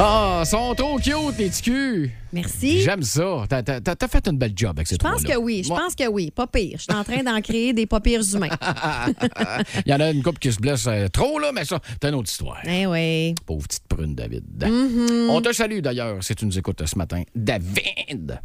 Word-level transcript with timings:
Ah, 0.00 0.44
sont 0.46 0.76
trop 0.76 0.96
cute, 0.98 1.36
les 1.38 1.48
petits 1.48 1.62
culs. 1.62 2.10
Merci. 2.32 2.82
J'aime 2.82 3.02
ça. 3.02 3.44
T'as- 3.48 4.08
fait 4.08 4.28
une 4.28 4.38
belle 4.38 4.52
job 4.54 4.74
avec 4.76 4.86
ces 4.86 4.94
Je 4.94 4.98
pense 4.98 5.24
que 5.24 5.36
oui, 5.36 5.64
je 5.64 5.70
pense 5.70 5.96
que 5.96 6.06
oui. 6.06 6.30
Pas 6.30 6.46
pire. 6.46 6.78
Je 6.78 6.84
suis 6.84 6.92
en 6.92 7.02
train 7.02 7.24
d'en 7.24 7.40
créer 7.40 7.72
des 7.72 7.86
pas 7.86 7.98
pires 7.98 8.22
humains. 8.32 8.48
Il 9.86 9.90
y 9.90 9.94
en 9.94 9.98
a 9.98 10.10
une 10.10 10.22
couple 10.22 10.38
qui 10.38 10.52
se 10.52 10.60
blesse 10.60 10.86
euh, 10.86 11.08
trop, 11.08 11.40
là, 11.40 11.50
mais 11.52 11.64
ça, 11.64 11.80
c'est 12.00 12.08
une 12.08 12.14
autre 12.14 12.30
histoire. 12.30 12.60
Eh 12.64 12.86
oui. 12.86 13.34
Pauvre 13.44 13.66
petite 13.66 13.88
prune, 13.88 14.14
David. 14.14 14.44
Mm-hmm. 14.60 15.30
On 15.30 15.40
te 15.40 15.52
salue 15.52 15.80
d'ailleurs 15.80 16.22
si 16.22 16.32
tu 16.36 16.46
nous 16.46 16.56
écoutes 16.56 16.86
ce 16.86 16.96
matin. 16.96 17.24
David! 17.34 18.40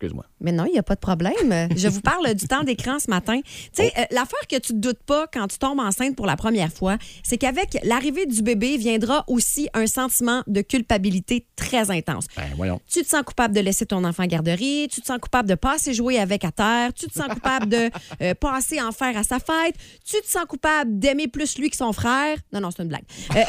Excuse-moi. 0.00 0.24
Mais 0.40 0.50
non, 0.52 0.64
il 0.64 0.72
n'y 0.72 0.78
a 0.78 0.82
pas 0.82 0.94
de 0.94 1.00
problème. 1.00 1.68
Je 1.76 1.88
vous 1.88 2.00
parle 2.00 2.32
du 2.32 2.48
temps 2.48 2.62
d'écran 2.62 2.98
ce 2.98 3.10
matin. 3.10 3.38
Tu 3.44 3.68
sais, 3.82 3.92
euh, 3.98 4.04
l'affaire 4.10 4.46
que 4.48 4.58
tu 4.58 4.72
ne 4.72 4.80
doutes 4.80 5.02
pas 5.04 5.26
quand 5.26 5.46
tu 5.46 5.58
tombes 5.58 5.78
enceinte 5.78 6.16
pour 6.16 6.24
la 6.24 6.36
première 6.36 6.72
fois, 6.72 6.96
c'est 7.22 7.36
qu'avec 7.36 7.76
l'arrivée 7.82 8.24
du 8.24 8.40
bébé 8.40 8.78
viendra 8.78 9.24
aussi 9.26 9.68
un 9.74 9.86
sentiment 9.86 10.42
de 10.46 10.62
culpabilité 10.62 11.44
très 11.54 11.90
intense. 11.90 12.28
Ben, 12.34 12.44
voyons. 12.56 12.80
Tu 12.90 13.02
te 13.02 13.08
sens 13.08 13.22
coupable 13.24 13.54
de 13.54 13.60
laisser 13.60 13.84
ton 13.84 14.02
enfant 14.04 14.22
en 14.22 14.26
garderie, 14.26 14.88
tu 14.90 15.02
te 15.02 15.06
sens 15.06 15.18
coupable 15.18 15.50
de 15.50 15.54
pas 15.54 15.74
assez 15.74 15.92
jouer 15.92 16.18
avec 16.18 16.46
à 16.46 16.52
terre, 16.52 16.94
tu 16.94 17.06
te 17.06 17.12
sens 17.12 17.28
coupable 17.28 17.68
de 17.68 17.90
euh, 18.22 18.34
pas 18.34 18.56
assez 18.56 18.80
en 18.80 18.92
faire 18.92 19.18
à 19.18 19.22
sa 19.22 19.38
fête, 19.38 19.74
tu 20.02 20.18
te 20.22 20.26
sens 20.26 20.46
coupable 20.48 20.98
d'aimer 20.98 21.28
plus 21.28 21.58
lui 21.58 21.68
que 21.68 21.76
son 21.76 21.92
frère. 21.92 22.38
Non, 22.54 22.60
non, 22.60 22.70
c'est 22.70 22.82
une 22.82 22.88
blague. 22.88 23.04
Euh, 23.36 23.42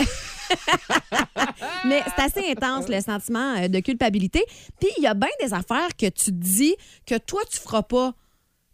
Mais 1.85 2.02
c'est 2.05 2.23
assez 2.23 2.52
intense, 2.52 2.88
le 2.88 3.02
sentiment 3.02 3.55
euh, 3.57 3.67
de 3.67 3.80
culpabilité. 3.80 4.44
Puis 4.80 4.89
il 4.97 5.03
y 5.03 5.08
a 5.08 5.13
bien 5.13 5.30
des 5.39 5.53
affaires 5.53 5.95
que 5.97 6.09
tu 6.09 6.31
dis 6.31 6.75
que 7.05 7.17
toi, 7.17 7.41
tu 7.49 7.59
feras 7.59 7.83
pas 7.83 8.13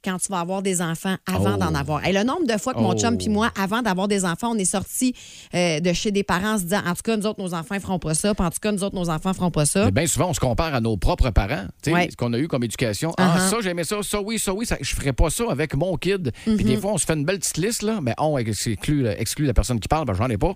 quand 0.04 0.18
tu 0.18 0.32
vas 0.32 0.40
avoir 0.40 0.62
des 0.62 0.82
enfants 0.82 1.16
avant 1.28 1.56
Oh. 1.56 1.58
d'en 1.58 1.76
avoir. 1.76 2.06
Et 2.06 2.14
le 2.14 2.24
nombre 2.24 2.46
de 2.48 2.58
fois 2.60 2.74
que 2.74 2.80
mon 2.80 2.94
Oh. 2.94 2.98
chum 3.00 3.18
puis 3.18 3.30
moi, 3.30 3.52
avant 3.60 3.82
d'avoir 3.82 4.08
des 4.08 4.26
enfants, 4.26 4.52
on 4.54 4.58
est 4.58 4.66
sortis 4.66 5.14
euh, 5.54 5.80
de 5.80 5.94
chez 5.94 6.12
des 6.12 6.24
parents 6.24 6.54
en 6.54 6.58
se 6.58 6.64
disant 6.64 6.82
en 6.86 6.94
tout 6.94 7.02
cas, 7.04 7.18
nous 7.18 7.26
autres, 7.26 7.42
nos 7.42 7.54
enfants 7.54 7.76
ne 7.76 7.80
feront 7.80 8.00
pas 8.00 8.14
ça, 8.14 8.34
puis 8.34 8.46
en 8.46 8.50
tout 8.50 8.60
cas, 8.62 8.72
nous 8.72 8.84
autres, 8.84 8.96
nos 8.96 9.10
enfants 9.10 9.30
ne 9.30 9.36
feront 9.36 9.52
pas 9.52 9.66
ça. 9.66 9.86
Mais 9.86 9.92
bien 9.92 10.08
souvent, 10.08 10.30
on 10.30 10.34
se 10.34 10.40
compare 10.40 10.74
à 10.74 10.82
nos 10.82 10.98
propres 10.98 11.30
parents. 11.32 11.66
Tu 11.82 11.90
sais, 11.92 11.94
Ouais. 11.94 12.08
Ce 12.12 12.16
qu'on 12.16 12.32
a 12.34 12.38
eu 12.38 12.48
comme 12.48 12.64
éducation. 12.64 13.14
Ah, 13.18 13.38
Uh-huh. 13.38 13.50
ça, 13.50 13.58
j'aimais 13.62 13.84
ça. 13.84 13.98
Ça, 14.04 14.22
oui, 14.22 14.40
ça, 14.40 14.54
oui. 14.54 14.66
Ça, 14.66 14.78
je 14.80 14.96
ferais 14.96 15.14
pas 15.14 15.30
ça 15.30 15.44
avec 15.50 15.76
mon 15.76 15.96
kid. 15.98 16.32
Puis 16.44 16.54
Mm-hmm. 16.54 16.64
des 16.64 16.78
fois, 16.78 16.92
on 16.94 16.98
se 16.98 17.06
fait 17.06 17.14
une 17.14 17.26
belle 17.26 17.40
petite 17.40 17.58
liste, 17.58 17.82
là. 17.82 18.00
Mais 18.02 18.14
on 18.20 18.38
exclut, 18.38 19.08
exclut 19.08 19.46
la 19.46 19.54
personne 19.54 19.80
qui 19.80 19.88
parle, 19.88 20.06
ben, 20.06 20.14
j'en 20.14 20.30
ai 20.30 20.38
pas. 20.38 20.54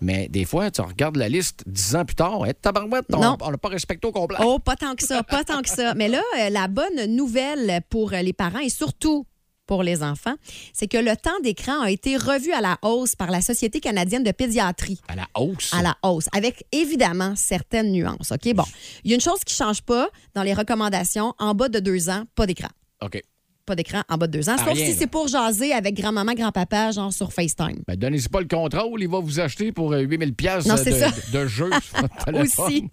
Mais 0.00 0.28
des 0.28 0.44
fois, 0.44 0.70
tu 0.70 0.80
regardes 0.80 1.16
la 1.16 1.28
liste 1.28 1.62
dix 1.66 1.94
ans 1.96 2.04
plus 2.04 2.14
tard. 2.16 2.44
Hey, 2.46 2.52
tabarouette, 2.60 3.06
on 3.12 3.50
l'a 3.50 3.58
pas 3.58 3.68
respecté 3.68 4.06
au 4.06 4.12
complet. 4.12 4.38
Oh, 4.42 4.58
pas 4.58 4.76
tant 4.76 4.94
que 4.94 5.04
ça, 5.04 5.22
pas 5.22 5.44
tant 5.44 5.62
que 5.62 5.68
ça. 5.68 5.94
Mais 5.94 6.08
là, 6.08 6.20
euh, 6.40 6.50
la 6.50 6.68
bonne 6.68 7.06
nouvelle 7.08 7.80
pour 7.88 8.12
euh, 8.12 8.22
les 8.22 8.32
parents 8.32 8.58
et 8.58 8.68
surtout 8.82 9.26
pour 9.66 9.84
les 9.84 10.02
enfants, 10.02 10.34
c'est 10.72 10.88
que 10.88 10.98
le 10.98 11.16
temps 11.16 11.38
d'écran 11.40 11.80
a 11.82 11.90
été 11.92 12.16
revu 12.16 12.52
à 12.52 12.60
la 12.60 12.78
hausse 12.82 13.14
par 13.14 13.30
la 13.30 13.40
Société 13.40 13.78
canadienne 13.78 14.24
de 14.24 14.32
pédiatrie. 14.32 15.00
À 15.06 15.14
la 15.14 15.28
hausse? 15.36 15.72
À 15.72 15.82
la 15.82 15.96
hausse, 16.02 16.28
avec 16.36 16.64
évidemment 16.72 17.36
certaines 17.36 17.92
nuances. 17.92 18.32
OK, 18.32 18.52
bon. 18.54 18.64
Il 19.04 19.10
y 19.10 19.14
a 19.14 19.14
une 19.14 19.20
chose 19.20 19.38
qui 19.44 19.54
ne 19.54 19.66
change 19.66 19.82
pas 19.82 20.10
dans 20.34 20.42
les 20.42 20.52
recommandations 20.52 21.32
en 21.38 21.54
bas 21.54 21.68
de 21.68 21.78
deux 21.78 22.10
ans, 22.10 22.24
pas 22.34 22.44
d'écran. 22.46 22.70
OK. 23.02 23.22
Pas 23.64 23.76
d'écran 23.76 24.02
en 24.08 24.16
bas 24.18 24.26
de 24.26 24.32
deux 24.38 24.48
ans, 24.48 24.56
Ah, 24.58 24.64
sauf 24.64 24.74
rien, 24.74 24.84
si 24.86 24.90
là. 24.92 24.96
c'est 24.98 25.06
pour 25.06 25.28
jaser 25.28 25.72
avec 25.72 25.94
grand-maman, 25.94 26.34
grand-papa, 26.34 26.90
genre 26.90 27.12
sur 27.12 27.32
FaceTime. 27.32 27.82
Ben, 27.86 27.94
donnez-y 27.96 28.28
pas 28.28 28.40
le 28.40 28.48
contrôle. 28.48 29.00
Il 29.00 29.08
va 29.08 29.20
vous 29.20 29.38
acheter 29.38 29.70
pour 29.70 29.92
euh, 29.92 30.00
8000 30.00 30.34
pièces 30.34 30.66
Non, 30.66 30.74
de, 30.74 30.82
sur 31.48 31.68
votre 31.68 32.16
téléphone. 32.24 32.42
aussi. 32.42 32.88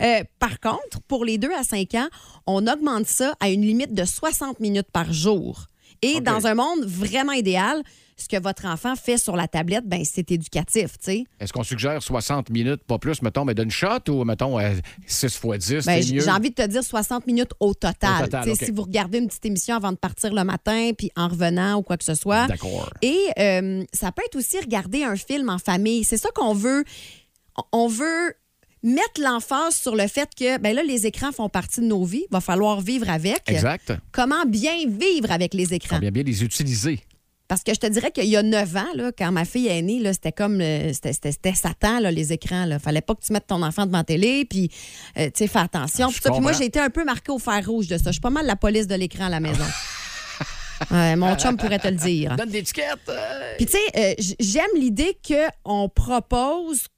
Euh, 0.00 0.22
par 0.38 0.60
contre, 0.60 1.00
pour 1.08 1.24
les 1.24 1.38
2 1.38 1.50
à 1.58 1.64
5 1.64 1.94
ans, 1.96 2.08
on 2.46 2.66
augmente 2.68 3.06
ça 3.06 3.34
à 3.40 3.48
une 3.48 3.62
limite 3.62 3.94
de 3.94 4.04
60 4.04 4.60
minutes 4.60 4.90
par 4.92 5.12
jour. 5.12 5.66
Et 6.02 6.20
dans 6.20 6.46
un 6.46 6.54
monde 6.54 6.84
vraiment 6.84 7.32
idéal, 7.32 7.82
ce 8.18 8.28
que 8.28 8.40
votre 8.40 8.64
enfant 8.64 8.96
fait 8.96 9.18
sur 9.18 9.36
la 9.36 9.46
tablette, 9.46 9.86
ben 9.86 10.02
c'est 10.04 10.30
éducatif, 10.30 10.92
tu 10.92 11.04
sais. 11.04 11.24
Est-ce 11.38 11.52
qu'on 11.52 11.62
suggère 11.62 12.02
60 12.02 12.48
minutes, 12.48 12.82
pas 12.84 12.98
plus, 12.98 13.20
mettons, 13.20 13.44
mais 13.44 13.54
d'une 13.54 13.70
shot 13.70 14.08
ou, 14.08 14.24
mettons, 14.24 14.58
euh, 14.58 14.72
6 15.06 15.40
x 15.44 15.66
10, 15.68 15.84
Ben? 15.86 16.02
J'ai 16.02 16.30
envie 16.30 16.50
de 16.50 16.54
te 16.54 16.66
dire 16.66 16.82
60 16.82 17.26
minutes 17.26 17.52
au 17.60 17.74
total. 17.74 18.28
Au. 18.46 18.54
Si 18.54 18.70
vous 18.70 18.82
regardez 18.82 19.18
une 19.18 19.26
petite 19.28 19.44
émission 19.44 19.76
avant 19.76 19.92
de 19.92 19.98
partir 19.98 20.32
le 20.32 20.44
matin, 20.44 20.92
puis 20.96 21.10
en 21.14 21.28
revenant 21.28 21.76
ou 21.76 21.82
quoi 21.82 21.98
que 21.98 22.04
ce 22.04 22.14
soit. 22.14 22.46
D'accord. 22.46 22.90
Et 23.02 23.18
euh, 23.38 23.84
ça 23.92 24.12
peut 24.12 24.22
être 24.24 24.36
aussi 24.36 24.58
regarder 24.60 25.04
un 25.04 25.16
film 25.16 25.50
en 25.50 25.58
famille. 25.58 26.04
C'est 26.04 26.16
ça 26.16 26.30
qu'on 26.34 26.54
veut. 26.54 26.84
On 27.72 27.86
veut 27.86 28.34
mettre 28.82 29.20
l'emphase 29.20 29.76
sur 29.76 29.94
le 29.94 30.06
fait 30.06 30.28
que 30.34 30.58
ben 30.58 30.74
là, 30.74 30.82
les 30.82 31.06
écrans 31.06 31.32
font 31.32 31.48
partie 31.48 31.80
de 31.80 31.86
nos 31.86 32.04
vies. 32.04 32.24
Il 32.30 32.32
va 32.32 32.40
falloir 32.40 32.80
vivre 32.80 33.10
avec. 33.10 33.42
Exact. 33.46 33.92
Comment 34.12 34.46
bien 34.46 34.76
vivre 34.86 35.30
avec 35.30 35.52
les 35.52 35.74
écrans? 35.74 35.98
Bien, 35.98 36.10
bien 36.10 36.22
les 36.22 36.42
utiliser. 36.42 37.00
Parce 37.48 37.62
que 37.62 37.72
je 37.72 37.78
te 37.78 37.86
dirais 37.86 38.10
qu'il 38.10 38.24
y 38.24 38.36
a 38.36 38.42
9 38.42 38.76
ans, 38.76 38.86
là, 38.94 39.12
quand 39.16 39.30
ma 39.30 39.44
fille 39.44 39.68
est 39.68 39.82
née, 39.82 40.02
c'était 40.12 40.32
comme 40.32 40.60
euh, 40.60 40.92
c'était, 40.92 41.54
Satan, 41.54 42.00
là, 42.00 42.10
les 42.10 42.32
écrans. 42.32 42.64
Là. 42.64 42.78
Fallait 42.78 43.00
pas 43.00 43.14
que 43.14 43.24
tu 43.24 43.32
mettes 43.32 43.46
ton 43.46 43.62
enfant 43.62 43.86
devant 43.86 43.98
la 43.98 44.04
télé, 44.04 44.44
puis 44.44 44.70
euh, 45.18 45.26
tu 45.26 45.30
sais, 45.36 45.46
fais 45.46 45.60
attention. 45.60 46.08
Je 46.10 46.20
Puis 46.20 46.40
moi, 46.40 46.52
j'ai 46.52 46.64
été 46.64 46.80
un 46.80 46.90
peu 46.90 47.04
marquée 47.04 47.30
au 47.32 47.38
fer 47.38 47.64
rouge 47.64 47.86
de 47.86 47.96
ça. 47.98 48.06
Je 48.06 48.12
suis 48.12 48.20
pas 48.20 48.30
mal 48.30 48.46
la 48.46 48.56
police 48.56 48.86
de 48.86 48.94
l'écran 48.96 49.26
à 49.26 49.30
la 49.30 49.40
maison. 49.40 49.64
Ouais, 50.90 51.16
mon 51.16 51.34
chum 51.36 51.56
pourrait 51.56 51.78
te 51.78 51.88
le 51.88 51.96
dire. 51.96 52.36
Donne 52.36 52.50
des 52.50 52.58
étiquettes. 52.58 53.08
euh, 53.08 53.54
Puis 53.56 53.64
tu 53.64 53.72
sais, 53.72 53.78
euh, 53.96 54.14
j'aime 54.38 54.68
l'idée 54.76 55.16
qu'on 55.26 55.88
propose 55.88 56.88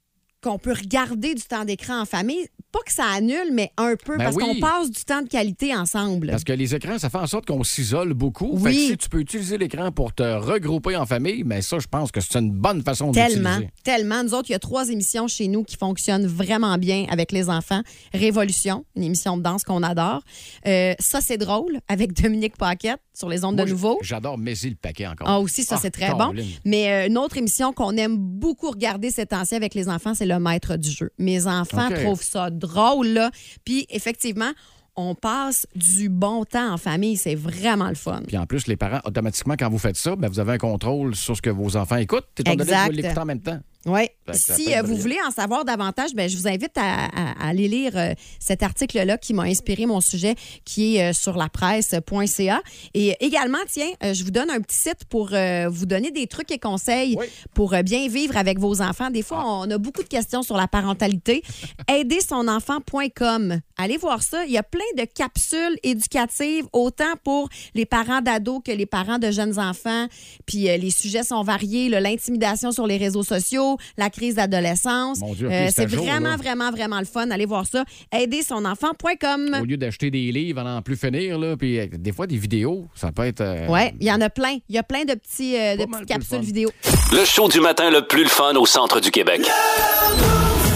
qu'on 0.43 0.57
peut 0.59 0.73
regarder 0.73 1.33
du 1.33 1.43
temps 1.43 1.63
d'écran 1.63 2.01
en 2.01 2.05
famille. 2.05 2.47
Pas 2.71 2.79
que 2.85 2.91
ça 2.93 3.05
annule, 3.05 3.49
mais 3.51 3.71
un 3.77 3.95
peu, 3.95 4.15
Ben 4.17 4.25
parce 4.25 4.35
oui. 4.35 4.43
qu'on 4.43 4.59
passe 4.59 4.91
du 4.91 5.01
temps 5.03 5.21
de 5.23 5.27
qualité 5.27 5.75
ensemble. 5.75 6.27
Parce 6.27 6.43
que 6.43 6.53
les 6.53 6.75
écrans, 6.75 6.99
ça 6.99 7.09
fait 7.09 7.17
en 7.17 7.25
sorte 7.25 7.45
qu'on 7.47 7.63
s'isole 7.63 8.13
beaucoup. 8.13 8.51
Oui. 8.53 8.61
Fait 8.61 8.71
que 8.71 8.77
si 8.91 8.97
tu 8.97 9.09
peux 9.09 9.19
utiliser 9.19 9.57
l'écran 9.57 9.91
pour 9.91 10.13
te 10.13 10.21
regrouper 10.23 10.95
en 10.95 11.05
famille, 11.07 11.43
mais 11.43 11.61
ça, 11.63 11.79
je 11.79 11.87
pense 11.87 12.11
que 12.11 12.21
c'est 12.21 12.37
une 12.37 12.51
bonne 12.51 12.83
façon 12.83 13.11
Tellement, 13.11 13.49
d'utiliser. 13.55 13.73
tellement. 13.83 14.23
Nous 14.23 14.33
autres, 14.35 14.49
il 14.49 14.53
y 14.53 14.55
a 14.55 14.59
trois 14.59 14.89
émissions 14.89 15.27
chez 15.27 15.47
nous 15.47 15.63
qui 15.63 15.77
fonctionnent 15.77 16.27
vraiment 16.27 16.77
bien 16.77 17.05
avec 17.09 17.31
les 17.31 17.49
enfants. 17.49 17.81
Révolution, 18.13 18.85
une 18.95 19.03
émission 19.03 19.37
de 19.37 19.41
danse 19.41 19.63
qu'on 19.63 19.81
adore. 19.81 20.21
Euh, 20.67 20.93
ça, 20.99 21.21
c'est 21.21 21.37
drôle, 21.37 21.79
avec 21.87 22.13
Dominique 22.13 22.57
Paquette 22.57 22.99
sur 23.13 23.29
les 23.29 23.43
ondes 23.43 23.55
Moi, 23.55 23.65
de 23.65 23.69
nouveau. 23.71 23.97
J'adore 24.01 24.37
Maisy 24.37 24.69
le 24.69 24.75
paquet 24.75 25.07
encore. 25.07 25.27
Ah, 25.27 25.39
aussi, 25.39 25.63
ça, 25.63 25.75
Ah, 25.77 25.79
c'est 25.81 25.91
très 25.91 26.13
bon. 26.13 26.33
Mais 26.65 26.91
euh, 26.91 27.07
une 27.07 27.17
autre 27.17 27.37
émission 27.37 27.73
qu'on 27.73 27.95
aime 27.97 28.15
beaucoup 28.17 28.69
regarder 28.69 29.09
ces 29.11 29.25
temps-ci 29.25 29.55
avec 29.55 29.73
les 29.73 29.89
enfants, 29.89 30.13
c'est 30.13 30.25
Le 30.25 30.39
Maître 30.39 30.77
du 30.77 30.89
jeu. 30.89 31.09
Mes 31.17 31.47
enfants 31.47 31.89
trouvent 32.03 32.23
ça 32.23 32.49
drôle, 32.59 33.07
là. 33.07 33.31
Puis, 33.65 33.85
effectivement, 33.89 34.51
on 34.95 35.15
passe 35.15 35.65
du 35.75 36.09
bon 36.09 36.43
temps 36.43 36.73
en 36.73 36.77
famille. 36.77 37.17
C'est 37.17 37.35
vraiment 37.35 37.89
le 37.89 37.95
fun. 37.95 38.21
Puis 38.27 38.37
en 38.37 38.45
plus, 38.45 38.67
les 38.67 38.75
parents, 38.75 38.99
automatiquement, 39.05 39.55
quand 39.57 39.69
vous 39.69 39.79
faites 39.79 39.95
ça, 39.95 40.15
ben, 40.15 40.27
vous 40.27 40.39
avez 40.39 40.53
un 40.53 40.57
contrôle 40.57 41.15
sur 41.15 41.35
ce 41.35 41.41
que 41.41 41.49
vos 41.49 41.77
enfants 41.77 41.95
écoutent, 41.95 42.27
étant 42.37 42.55
donné 42.55 42.69
que 42.71 42.85
vous 42.85 42.91
l'écoutez 42.91 43.19
en 43.19 43.25
même 43.25 43.41
temps. 43.41 43.59
Oui. 43.85 44.09
Si 44.33 44.75
euh, 44.75 44.81
vous 44.83 44.95
voulez 44.97 45.17
en 45.25 45.31
savoir 45.31 45.63
davantage, 45.65 46.13
ben, 46.13 46.29
je 46.29 46.35
vous 46.37 46.47
invite 46.47 46.77
à, 46.77 47.05
à- 47.05 47.31
à 47.45 47.47
aller 47.49 47.67
lire 47.67 47.93
euh, 47.95 48.13
cet 48.39 48.61
article-là 48.61 49.17
qui 49.17 49.33
m'a 49.33 49.43
inspiré 49.43 49.85
mon 49.85 50.01
sujet, 50.01 50.35
qui 50.65 50.97
est 50.97 51.09
euh, 51.09 51.13
sur 51.13 51.37
la 51.37 51.47
presse.ca. 51.49 52.61
Et 52.93 53.15
également, 53.21 53.57
tiens, 53.71 53.89
je 54.01 54.23
vous 54.23 54.31
donne 54.31 54.49
un 54.49 54.59
petit 54.59 54.75
site 54.77 55.05
pour 55.09 55.29
vous 55.29 55.85
donner 55.85 56.11
des 56.11 56.27
trucs 56.27 56.51
et 56.51 56.59
conseils 56.59 57.15
Oui. 57.17 57.25
pour 57.53 57.73
bien 57.83 58.07
vivre 58.09 58.35
avec 58.37 58.59
vos 58.59 58.81
enfants. 58.81 59.09
Des 59.09 59.23
fois, 59.23 59.43
on 59.45 59.69
a 59.71 59.77
beaucoup 59.77 60.03
de 60.03 60.07
questions 60.09 60.43
sur 60.43 60.57
la 60.57 60.67
parentalité. 60.67 61.41
Aidersonenfant.com. 61.87 63.59
Allez 63.77 63.97
voir 63.97 64.23
ça. 64.23 64.45
Il 64.45 64.51
y 64.51 64.57
a 64.57 64.63
plein 64.63 64.79
de 64.97 65.03
capsules 65.05 65.77
éducatives, 65.83 66.65
autant 66.73 67.13
pour 67.23 67.49
les 67.75 67.85
parents 67.85 68.21
d'ados 68.21 68.61
que 68.63 68.71
les 68.71 68.85
parents 68.85 69.19
de 69.19 69.31
jeunes 69.31 69.57
enfants. 69.59 70.07
Puis 70.45 70.63
les 70.63 70.91
sujets 70.91 71.23
sont 71.23 71.43
variés. 71.43 71.89
L'intimidation 71.89 72.71
sur 72.71 72.87
les 72.87 72.97
réseaux 72.97 73.23
sociaux, 73.23 73.68
la 73.97 74.09
crise 74.09 74.35
d'adolescence. 74.35 75.19
Euh, 75.43 75.67
c'est 75.73 75.89
jour, 75.89 76.03
vraiment, 76.05 76.29
là. 76.31 76.37
vraiment, 76.37 76.71
vraiment 76.71 76.99
le 76.99 77.05
fun. 77.05 77.29
Allez 77.31 77.45
voir 77.45 77.65
ça. 77.65 77.83
Aidersonenfant.com. 78.11 79.57
Au 79.61 79.65
lieu 79.65 79.77
d'acheter 79.77 80.11
des 80.11 80.31
livres 80.31 80.61
à 80.61 80.63
n'en 80.63 80.81
plus 80.81 80.97
finir, 80.97 81.37
là, 81.37 81.55
puis 81.57 81.79
euh, 81.79 81.87
des 81.91 82.11
fois, 82.11 82.27
des 82.27 82.37
vidéos, 82.37 82.87
ça 82.95 83.11
peut 83.11 83.25
être... 83.25 83.41
euh, 83.41 83.67
Ouais, 83.67 83.93
il 83.99 84.07
y 84.07 84.11
en 84.11 84.21
a 84.21 84.29
plein. 84.29 84.57
Il 84.69 84.75
y 84.75 84.77
a 84.77 84.83
plein 84.83 85.03
de, 85.05 85.13
petits, 85.13 85.55
euh, 85.57 85.75
de 85.75 85.85
petites 85.85 86.05
capsules 86.07 86.37
fun. 86.37 86.39
vidéo. 86.39 86.69
Le 87.11 87.25
show 87.25 87.47
du 87.47 87.59
matin 87.59 87.89
le 87.89 88.05
plus 88.07 88.23
le 88.23 88.29
fun 88.29 88.53
au 88.55 88.65
centre 88.65 88.99
du 88.99 89.11
Québec. 89.11 89.41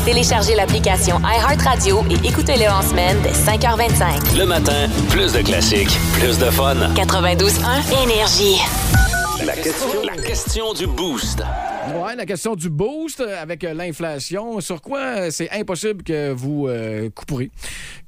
Téléchargez 0.05 0.55
l'application 0.55 1.19
iHeartRadio 1.19 2.03
et 2.09 2.27
écoutez-le 2.27 2.69
en 2.69 2.81
semaine 2.81 3.17
dès 3.23 3.31
5h25. 3.31 4.37
Le 4.37 4.45
matin, 4.45 4.89
plus 5.09 5.31
de 5.31 5.41
classiques, 5.41 5.97
plus 6.19 6.37
de 6.37 6.49
fun. 6.49 6.75
92.1 6.95 8.03
Énergie. 8.03 8.59
La 9.45 9.53
question, 9.55 10.01
la 10.05 10.15
question 10.21 10.73
du 10.73 10.87
boost. 10.87 11.41
Ouais, 11.91 12.15
la 12.15 12.25
question 12.25 12.55
du 12.55 12.69
boost 12.69 13.19
avec 13.19 13.63
euh, 13.63 13.73
l'inflation. 13.73 14.61
Sur 14.61 14.81
quoi 14.81 14.99
euh, 14.99 15.31
c'est 15.31 15.49
impossible 15.51 16.03
que 16.03 16.31
vous 16.31 16.67
euh, 16.67 17.09
couperez. 17.09 17.51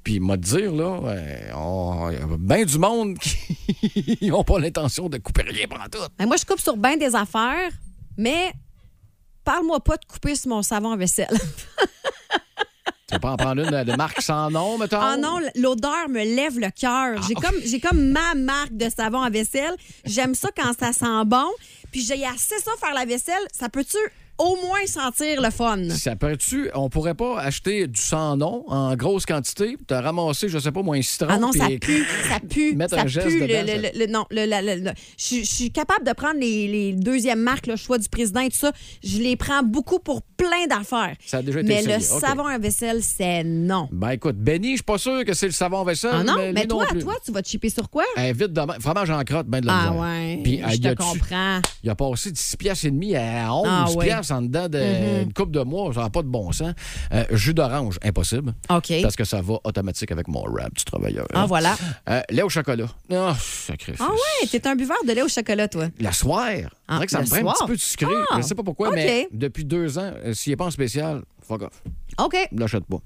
Puis, 0.04 0.20
moi, 0.20 0.38
dire, 0.38 0.72
là, 0.72 1.00
euh, 1.04 2.12
il 2.12 2.20
y 2.20 2.22
a 2.22 2.38
bien 2.38 2.64
du 2.64 2.78
monde 2.78 3.18
qui 3.20 4.30
n'ont 4.30 4.44
pas 4.44 4.60
l'intention 4.60 5.10
de 5.10 5.18
couper 5.18 5.44
rien 5.44 5.68
pendant 5.68 5.86
tout. 5.86 6.00
Ben, 6.18 6.26
moi, 6.28 6.38
je 6.38 6.46
coupe 6.46 6.60
sur 6.60 6.78
bien 6.78 6.98
des 6.98 7.16
affaires, 7.16 7.72
mais 8.18 8.54
parle-moi 9.44 9.80
pas 9.80 9.98
de 9.98 10.06
couper 10.06 10.36
sur 10.36 10.50
mon 10.50 10.62
savon 10.62 10.92
à 10.92 10.98
vaisselle. 10.98 11.28
Tu 13.08 13.14
vas 13.14 13.20
pas 13.20 13.32
en 13.34 13.38
prendre 13.38 13.62
une 13.62 13.84
de, 13.84 13.96
marque 13.96 14.20
sans 14.20 14.50
nom, 14.50 14.80
mettons? 14.80 14.98
Ah 15.00 15.16
non, 15.16 15.40
l'odeur 15.56 16.10
me 16.10 16.24
lève 16.24 16.58
le 16.58 16.72
cœur. 16.72 17.22
J'ai 17.28 17.36
comme 17.36 17.56
j'ai 17.64 17.80
comme 17.80 18.10
ma 18.10 18.34
marque 18.34 18.76
de 18.76 18.90
savon 18.90 19.22
à 19.22 19.30
vaisselle. 19.30 19.76
J'aime 20.06 20.34
ça 20.34 20.50
quand 20.58 20.72
ça 20.80 20.92
sent 20.92 21.26
bon. 21.28 21.46
Puis 21.96 22.04
j'ai 22.04 22.26
assez 22.26 22.60
ça 22.60 22.72
faire 22.78 22.94
la 22.94 23.06
vaisselle, 23.06 23.48
ça 23.54 23.70
peut-tu 23.70 23.96
au 24.38 24.58
moins 24.66 24.86
sentir 24.88 25.42
le 25.42 25.50
fun? 25.50 25.90
Ça 25.90 26.16
peut-tu, 26.16 26.70
on 26.74 26.90
pourrait 26.90 27.14
pas 27.14 27.40
acheter 27.40 27.88
du 27.88 28.02
sans 28.02 28.36
nom 28.38 28.64
en 28.68 28.96
grosse 28.96 29.26
quantité, 29.26 29.78
te 29.88 29.94
ramasser, 29.94 30.50
je 30.50 30.58
sais 30.60 30.72
pas, 30.72 30.82
moi, 30.82 30.98
un 30.98 31.02
citron. 31.02 31.28
Ah 31.30 31.38
non, 31.38 31.52
ça 31.52 31.68
pue, 31.82 32.06
ça 32.30 32.40
pue, 32.40 32.76
Mettre 32.76 32.96
ça 32.96 33.02
un 33.02 33.08
geste 33.08 33.28
pue. 33.28 33.42
dedans, 33.42 33.62
le- 33.62 33.68
ça- 33.68 33.92
le- 33.94 34.00
le- 34.06 34.12
non, 34.12 34.26
le- 34.32 34.46
le- 34.46 34.76
le- 34.76 34.84
le- 34.84 34.92
je 35.18 35.44
suis 35.44 35.72
capable 35.72 36.06
de 36.06 36.14
prendre 36.14 36.40
les, 36.40 36.68
les 36.68 36.94
deuxièmes 36.94 37.40
marques, 37.42 37.68
le 37.68 37.76
choix 37.76 37.98
du 37.98 38.10
président 38.10 38.42
et 38.42 38.50
tout 38.50 38.58
ça. 38.58 38.72
Je 39.04 39.20
les 39.20 39.36
prends 39.36 39.64
beaucoup 39.64 40.00
pour 40.00 40.22
plein 40.22 40.68
d'affaires. 40.70 41.16
Ça 41.26 41.38
a 41.38 41.42
déjà 41.42 41.60
été 41.62 41.68
Mais 41.70 41.82
le 41.84 42.00
savon 42.02 42.46
à 42.46 42.58
vaisselle, 42.58 43.02
c'est 43.02 43.44
non. 43.44 43.88
Ben 43.92 44.12
écoute, 44.12 44.36
Benny, 44.38 44.72
je 44.72 44.76
suis 44.76 44.84
pas 44.84 44.98
sûr 44.98 45.24
que 45.26 45.34
c'est 45.34 45.46
le 45.48 45.52
savon 45.54 45.82
à 45.82 45.84
vaisselle. 45.86 46.12
Ah 46.14 46.24
non, 46.24 46.36
mais, 46.54 46.68
toi, 46.68 46.86
non 46.94 47.00
toi, 47.00 47.16
tu 47.24 47.32
vas 47.32 47.42
te 47.42 47.48
chipper 47.48 47.70
sur 47.70 47.90
quoi? 47.90 48.04
Eh, 48.18 48.34
vite 48.34 48.52
demain. 48.54 48.76
Vraiment, 48.80 49.06
j'en 49.06 49.24
crotte 49.24 49.48
bien 49.48 49.62
de 49.62 49.68
la 49.68 49.74
Ah 49.74 49.90
misère. 49.92 50.02
ouais, 50.02 50.40
Puis, 50.44 50.62
je 50.70 50.76
y 50.76 50.80
te 50.82 50.94
comprends. 50.94 51.62
Il 51.84 51.90
a 51.90 51.96
passé 51.96 52.32
de 52.32 52.38
6 52.38 52.58
piastres 52.58 52.86
et 52.86 52.92
demi 52.92 53.16
à 53.16 53.54
11 53.54 53.66
Ah 53.70 53.86
ouais. 53.92 54.06
En 54.32 54.42
dedans 54.42 54.68
d'une 54.70 55.34
coupe 55.34 55.52
de 55.52 55.62
mois. 55.62 55.94
Ça 55.94 56.02
n'a 56.02 56.10
pas 56.10 56.22
de 56.22 56.28
bon 56.28 56.52
sens. 56.52 56.74
Euh, 57.14 57.26
jus 57.32 57.54
d'orange, 57.54 58.00
impossible. 58.04 58.54
OK. 58.70 58.94
Parce 59.02 59.16
que 59.16 59.24
ça 59.24 59.42
va 59.42 59.56
automatique 59.64 60.12
avec 60.12 60.28
mon 60.28 60.42
rap 60.42 60.74
du 60.76 60.84
travailleur. 60.84 61.28
Ah, 61.34 61.42
hein. 61.42 61.46
voilà. 61.46 61.76
Euh, 62.10 62.22
lait 62.30 62.44
au 62.44 62.50
chocolat. 62.50 62.88
Oh, 63.10 63.32
sacrifice. 63.40 64.02
Ah 64.02 64.12
ouais, 64.12 64.48
t'es 64.48 64.68
un 64.68 64.76
buveur 64.76 64.98
de 65.08 65.12
lait 65.14 65.22
au 65.22 65.28
chocolat, 65.28 65.68
toi. 65.68 65.88
La 66.00 66.12
soir. 66.12 66.50
Ah, 66.50 66.62
c'est 66.88 66.96
vrai 66.96 67.06
que 67.06 67.12
ça 67.12 67.22
me 67.22 67.44
prend 67.44 67.52
un 67.52 67.54
petit 67.54 67.68
peu 67.68 67.76
de 67.76 67.82
sucré. 67.82 68.14
Ah, 68.14 68.34
Je 68.34 68.38
ne 68.38 68.42
sais 68.44 68.56
pas 68.56 68.64
pourquoi, 68.64 68.92
mais 68.92 69.28
depuis 69.32 69.66
deux 69.66 69.98
ans, 69.98 70.12
euh, 70.24 70.34
s'il 70.34 70.52
n'est 70.52 70.58
pas 70.58 70.66
en 70.66 70.72
spécial, 70.72 71.24
fuck 71.48 71.64
off. 71.64 71.82
OK. 72.18 72.36
Je 72.52 72.60
l'achète 72.60 72.86
pas. 72.86 72.98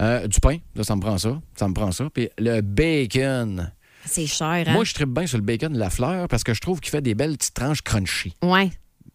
Euh, 0.00 0.26
du 0.26 0.40
pain, 0.40 0.58
là, 0.74 0.84
ça 0.84 0.96
me 0.96 1.00
prend 1.00 1.18
ça. 1.18 1.40
Ça 1.56 1.68
me 1.68 1.74
prend 1.74 1.92
ça. 1.92 2.08
Puis 2.12 2.28
le 2.38 2.60
bacon. 2.60 3.72
C'est 4.06 4.26
cher, 4.26 4.64
hein? 4.66 4.72
Moi, 4.72 4.84
je 4.84 4.92
tripe 4.94 5.08
bien 5.08 5.26
sur 5.26 5.38
le 5.38 5.44
bacon 5.44 5.72
de 5.72 5.78
la 5.78 5.90
fleur 5.90 6.28
parce 6.28 6.44
que 6.44 6.52
je 6.54 6.60
trouve 6.60 6.80
qu'il 6.80 6.90
fait 6.90 7.00
des 7.00 7.14
belles 7.14 7.36
petites 7.36 7.54
tranches 7.54 7.82
crunchy. 7.82 8.34
Ouais. 8.42 8.70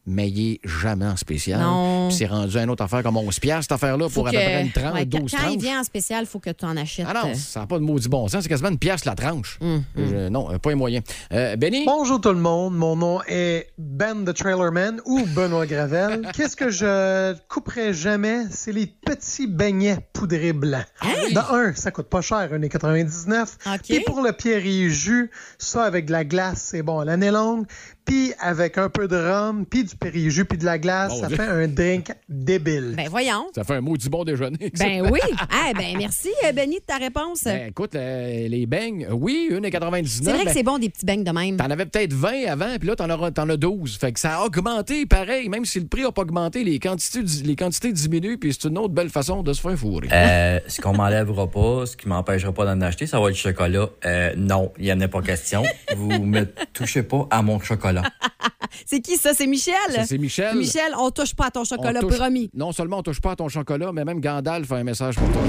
Mais 0.05 0.27
il 0.29 0.53
est 0.53 0.59
jamais 0.63 1.05
en 1.05 1.15
spécial. 1.17 1.59
Non. 1.61 2.09
C'est 2.09 2.25
rendu 2.25 2.57
à 2.57 2.63
une 2.63 2.69
autre 2.71 2.83
affaire 2.83 3.03
comme 3.03 3.17
11 3.17 3.39
piastres, 3.39 3.63
cette 3.63 3.71
affaire-là, 3.73 4.07
pour 4.09 4.27
à 4.27 4.31
que- 4.31 4.37
peu 4.37 4.41
près 4.43 4.61
une 4.63 4.71
tranche, 4.71 4.93
ouais, 4.93 5.05
12 5.05 5.31
quand 5.31 5.37
tranches. 5.37 5.53
il 5.53 5.59
vient 5.61 5.79
en 5.81 5.83
spécial, 5.83 6.23
il 6.23 6.27
faut 6.27 6.39
que 6.39 6.49
tu 6.49 6.65
en 6.65 6.75
achètes. 6.77 7.05
Ah 7.07 7.13
non, 7.13 7.29
euh, 7.29 7.33
ça 7.35 7.59
n'a 7.59 7.67
pas 7.67 7.77
de 7.77 7.83
maudit 7.83 8.09
bon 8.09 8.27
sens. 8.27 8.41
C'est 8.43 8.49
quasiment 8.49 8.69
une 8.69 8.79
pièce 8.79 9.05
la 9.05 9.13
tranche. 9.15 9.59
Hum, 9.61 9.83
Je- 9.95 10.29
non, 10.29 10.51
euh, 10.51 10.57
pas 10.57 10.69
les 10.69 10.75
moyens. 10.75 11.03
Euh, 11.31 11.55
Benny? 11.57 11.85
Bonjour 11.85 12.19
tout 12.19 12.29
le 12.29 12.39
monde, 12.39 12.75
mon 12.75 12.95
nom 12.95 13.19
est 13.27 13.67
Ben 13.77 14.25
the 14.25 14.33
Trailerman 14.33 14.99
ou 15.05 15.25
Benoît 15.27 15.65
Gravel. 15.67 16.21
Qu'est-ce 16.35 16.55
que 16.55 16.69
je 16.71 17.35
couperai 17.47 17.93
jamais? 17.93 18.45
C'est 18.49 18.71
les 18.71 18.87
petits 18.87 19.45
beignets 19.47 19.97
poudrés 20.13 20.53
blancs. 20.53 20.85
De 21.03 21.37
un, 21.69 21.73
ça 21.75 21.91
coûte 21.91 22.09
pas 22.09 22.21
cher, 22.21 22.49
1,99. 22.51 23.57
OK. 23.67 23.79
Puis 23.83 23.99
pour 24.05 24.21
le 24.21 24.31
Pierre 24.31 24.61
jus, 24.89 25.29
ça 25.59 25.83
avec 25.83 26.05
de 26.07 26.11
la 26.11 26.23
glace, 26.25 26.61
c'est 26.71 26.81
bon 26.81 26.99
à 26.99 27.05
l'année 27.05 27.31
longue. 27.31 27.65
Puis 28.05 28.33
avec 28.39 28.77
un 28.77 28.89
peu 28.89 29.07
de 29.07 29.15
rhum, 29.15 29.65
puis 29.65 29.83
du 29.83 29.95
Perrier 29.95 30.29
jus, 30.31 30.45
puis 30.45 30.57
de 30.57 30.65
la 30.65 30.79
glace, 30.79 31.11
Bon 31.13 31.19
ça 31.21 31.27
Dieu. 31.27 31.35
fait 31.37 31.43
un 31.47 31.67
drink 31.67 32.11
débile. 32.27 32.93
Ben 32.97 33.07
voyons. 33.09 33.47
Ça 33.53 33.63
fait 33.63 33.75
un 33.75 33.81
maudit 33.81 34.09
bon 34.09 34.23
déjeuner. 34.23 34.71
ça. 34.73 34.85
Ben 34.85 35.07
oui. 35.11 35.19
Ah, 35.51 35.71
ben 35.77 35.97
merci, 35.97 36.29
euh, 36.45 36.51
Benny, 36.51 36.75
de 36.75 36.83
ta 36.85 36.97
réponse. 36.97 37.43
Ben, 37.43 37.67
écoute, 37.69 37.95
euh, 37.95 38.47
les 38.47 38.65
beignes, 38.65 39.07
oui, 39.11 39.49
1,99. 39.51 40.05
c'est 40.07 40.23
vrai 40.31 40.39
que 40.39 40.45
ben, 40.45 40.53
c'est 40.53 40.63
bon 40.63 40.77
des 40.79 40.89
petits 40.89 41.05
beignes 41.05 41.23
de 41.23 41.31
même. 41.31 41.57
T'en 41.57 41.69
avais 41.69 41.85
peut-être 41.85 42.13
20 42.13 42.45
avant, 42.47 42.77
puis 42.79 42.87
là, 42.87 42.95
t'en, 42.95 43.31
t'en 43.31 43.49
as 43.49 43.57
12. 43.57 43.97
Fait 43.97 44.11
que 44.11 44.19
ça 44.19 44.37
a 44.37 44.45
augmenté 44.45 45.05
pareil, 45.05 45.49
même 45.49 45.65
si 45.65 45.79
le 45.79 45.87
prix 45.87 46.03
n'a 46.03 46.11
pas 46.11 46.21
augmenté, 46.21 46.63
les 46.63 46.79
quantités, 46.79 47.21
les 47.43 47.55
quantités 47.55 47.91
diminuent, 47.91 48.37
puis 48.37 48.53
c'est 48.53 48.67
une 48.69 48.77
autre 48.77 48.93
belle 48.93 49.09
façon 49.09 49.43
de 49.43 49.53
se 49.53 49.61
faire 49.61 49.77
fourrer. 49.77 50.07
Euh, 50.11 50.59
ce 50.67 50.81
qu'on 50.81 50.93
m'enlèvera 50.93 51.47
pas, 51.49 51.85
ce 51.85 51.95
qui 51.97 52.07
m'empêchera 52.07 52.53
pas 52.53 52.65
d'en 52.65 52.79
acheter, 52.81 53.05
ça 53.07 53.19
va 53.19 53.29
être 53.29 53.35
du 53.35 53.41
chocolat. 53.41 53.89
Euh, 54.05 54.33
non, 54.37 54.71
il 54.77 54.85
n'y 54.85 54.93
en 54.93 55.01
a 55.01 55.07
pas 55.07 55.21
question. 55.21 55.63
Vous 55.95 56.07
me 56.25 56.45
touchez 56.73 57.03
pas 57.03 57.27
à 57.31 57.41
mon 57.41 57.59
chocolat. 57.59 57.88
C'est 58.85 59.01
qui 59.01 59.17
ça? 59.17 59.33
C'est 59.33 59.47
Michel? 59.47 59.73
C'est 60.05 60.17
Michel. 60.17 60.55
Michel, 60.57 60.93
on 60.97 61.09
touche 61.11 61.35
pas 61.35 61.47
à 61.47 61.51
ton 61.51 61.61
On 61.61 61.65
chocolat, 61.65 61.99
touche- 62.01 62.15
promis. 62.17 62.49
Non 62.53 62.71
seulement 62.71 62.99
on 62.99 63.03
touche 63.03 63.21
pas 63.21 63.31
à 63.31 63.35
ton 63.35 63.49
chocolat, 63.49 63.91
mais 63.91 64.05
même 64.05 64.19
Gandalf 64.21 64.67
fait 64.67 64.75
un 64.75 64.83
message 64.83 65.15
pour 65.15 65.29
toi. 65.31 65.41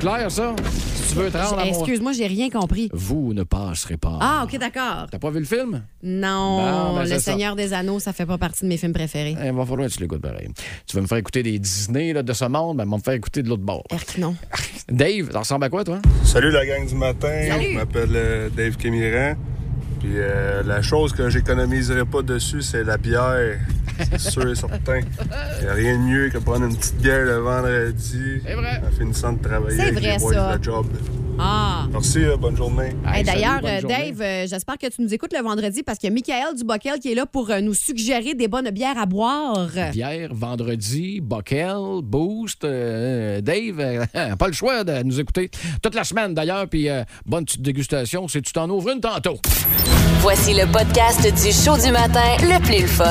Clair, 0.00 0.30
ça? 0.30 0.54
Si 0.94 1.12
tu 1.14 1.18
veux 1.20 1.30
te 1.30 1.36
rendre 1.36 1.58
à 1.58 1.64
mon... 1.64 1.70
Excuse-moi, 1.70 2.12
j'ai 2.12 2.26
rien 2.26 2.48
compris. 2.50 2.88
Vous 2.92 3.34
ne 3.34 3.42
passerez 3.42 3.96
pas. 3.96 4.18
Ah, 4.20 4.44
OK, 4.44 4.58
d'accord. 4.58 5.06
T'as 5.10 5.18
pas 5.18 5.30
vu 5.30 5.40
le 5.40 5.44
film? 5.44 5.82
Non, 6.02 6.58
Bon, 6.90 6.94
ben, 6.96 7.02
Le 7.02 7.08
ça. 7.08 7.18
Seigneur 7.18 7.56
des 7.56 7.72
Anneaux, 7.72 7.98
ça 8.00 8.12
fait 8.12 8.26
pas 8.26 8.38
partie 8.38 8.64
de 8.64 8.68
mes 8.68 8.76
films 8.76 8.92
préférés. 8.92 9.36
Il 9.44 9.52
va 9.52 9.66
falloir 9.66 9.88
que 9.88 9.92
tu 9.94 10.00
l'écoutes 10.00 10.22
pareil. 10.22 10.48
Tu 10.86 10.96
veux 10.96 11.02
me 11.02 11.06
faire 11.06 11.18
écouter 11.18 11.42
des 11.42 11.58
Disney 11.58 12.12
là, 12.12 12.22
de 12.22 12.32
ce 12.32 12.44
monde, 12.46 12.76
ben, 12.78 12.84
on 12.86 12.90
va 12.92 12.96
me 12.96 13.02
faire 13.02 13.14
écouter 13.14 13.42
de 13.42 13.48
l'autre 13.48 13.62
bord. 13.62 13.84
Erk, 13.90 14.18
non. 14.18 14.34
Dave, 14.88 15.30
ça 15.32 15.40
ressemble 15.40 15.64
à 15.64 15.68
quoi, 15.68 15.84
toi? 15.84 15.98
Salut 16.24 16.50
la 16.50 16.64
gang 16.64 16.86
du 16.86 16.94
matin, 16.94 17.42
Salut. 17.48 17.66
je 17.72 17.76
m'appelle 17.76 18.10
euh, 18.14 18.48
Dave 18.50 18.76
Kémiran. 18.76 19.34
Puis 20.00 20.12
euh, 20.14 20.62
la 20.62 20.80
chose 20.80 21.12
que 21.12 21.28
j'économiserai 21.28 22.06
pas 22.06 22.22
dessus, 22.22 22.62
c'est 22.62 22.84
la 22.84 22.96
bière. 22.96 23.58
C'est 24.10 24.20
sûr 24.30 24.50
et 24.50 24.54
certain. 24.54 25.00
Il 25.60 25.62
n'y 25.64 25.68
a 25.68 25.72
rien 25.74 25.94
de 25.98 26.02
mieux 26.02 26.28
que 26.30 26.38
prendre 26.38 26.64
une 26.66 26.76
petite 26.76 26.96
bière 26.96 27.24
le 27.24 27.36
vendredi. 27.38 28.40
C'est 28.46 28.54
vrai. 28.54 28.80
En 28.86 28.90
finissant 28.96 29.32
de 29.34 29.42
travailler 29.42 29.76
C'est 29.76 29.82
avec 29.88 29.98
vrai, 29.98 30.12
les 30.12 30.18
boys 30.18 30.34
ça. 30.34 30.58
de 30.58 30.64
job. 30.64 30.86
Ah. 31.42 31.86
Merci, 31.90 32.22
euh, 32.24 32.36
bonne 32.36 32.54
journée. 32.56 32.90
Hey, 33.06 33.24
D'ailleurs, 33.24 33.60
euh. 33.64 33.80
Dave, 33.80 34.20
euh, 34.20 34.46
j'espère 34.46 34.76
que 34.76 34.86
tu 34.88 35.00
nous 35.00 35.14
écoutes 35.14 35.32
le 35.32 35.42
vendredi 35.42 35.82
parce 35.82 35.98
qu'il 35.98 36.10
y 36.10 36.12
a 36.12 36.14
Michael 36.14 36.54
Dubockel 36.54 36.98
qui 36.98 37.12
est 37.12 37.14
là 37.14 37.24
pour 37.24 37.50
euh, 37.50 37.60
nous 37.62 37.72
suggérer 37.72 38.34
des 38.34 38.46
bonnes 38.46 38.68
bières 38.70 38.98
à 38.98 39.06
boire. 39.06 39.68
Bière, 39.92 40.34
vendredi, 40.34 41.20
Bockel, 41.22 42.02
Boost. 42.02 42.64
euh, 42.64 43.40
Dave, 43.40 43.80
euh, 43.80 44.04
pas 44.38 44.46
le 44.48 44.52
choix 44.52 44.84
de 44.84 45.02
nous 45.02 45.18
écouter 45.18 45.50
toute 45.82 45.94
la 45.94 46.04
semaine 46.04 46.34
d'ailleurs. 46.34 46.68
Puis 46.68 46.90
euh, 46.90 47.04
bonne 47.24 47.46
petite 47.46 47.62
dégustation 47.62 48.28
si 48.28 48.42
tu 48.42 48.52
t'en 48.52 48.68
ouvres 48.68 48.90
une 48.90 49.00
tantôt. 49.00 49.38
Voici 50.20 50.52
le 50.54 50.70
podcast 50.70 51.22
du 51.22 51.50
show 51.52 51.76
du 51.82 51.90
matin 51.92 52.36
le 52.42 52.60
plus 52.62 52.82
le 52.82 52.86
fun. 52.86 53.04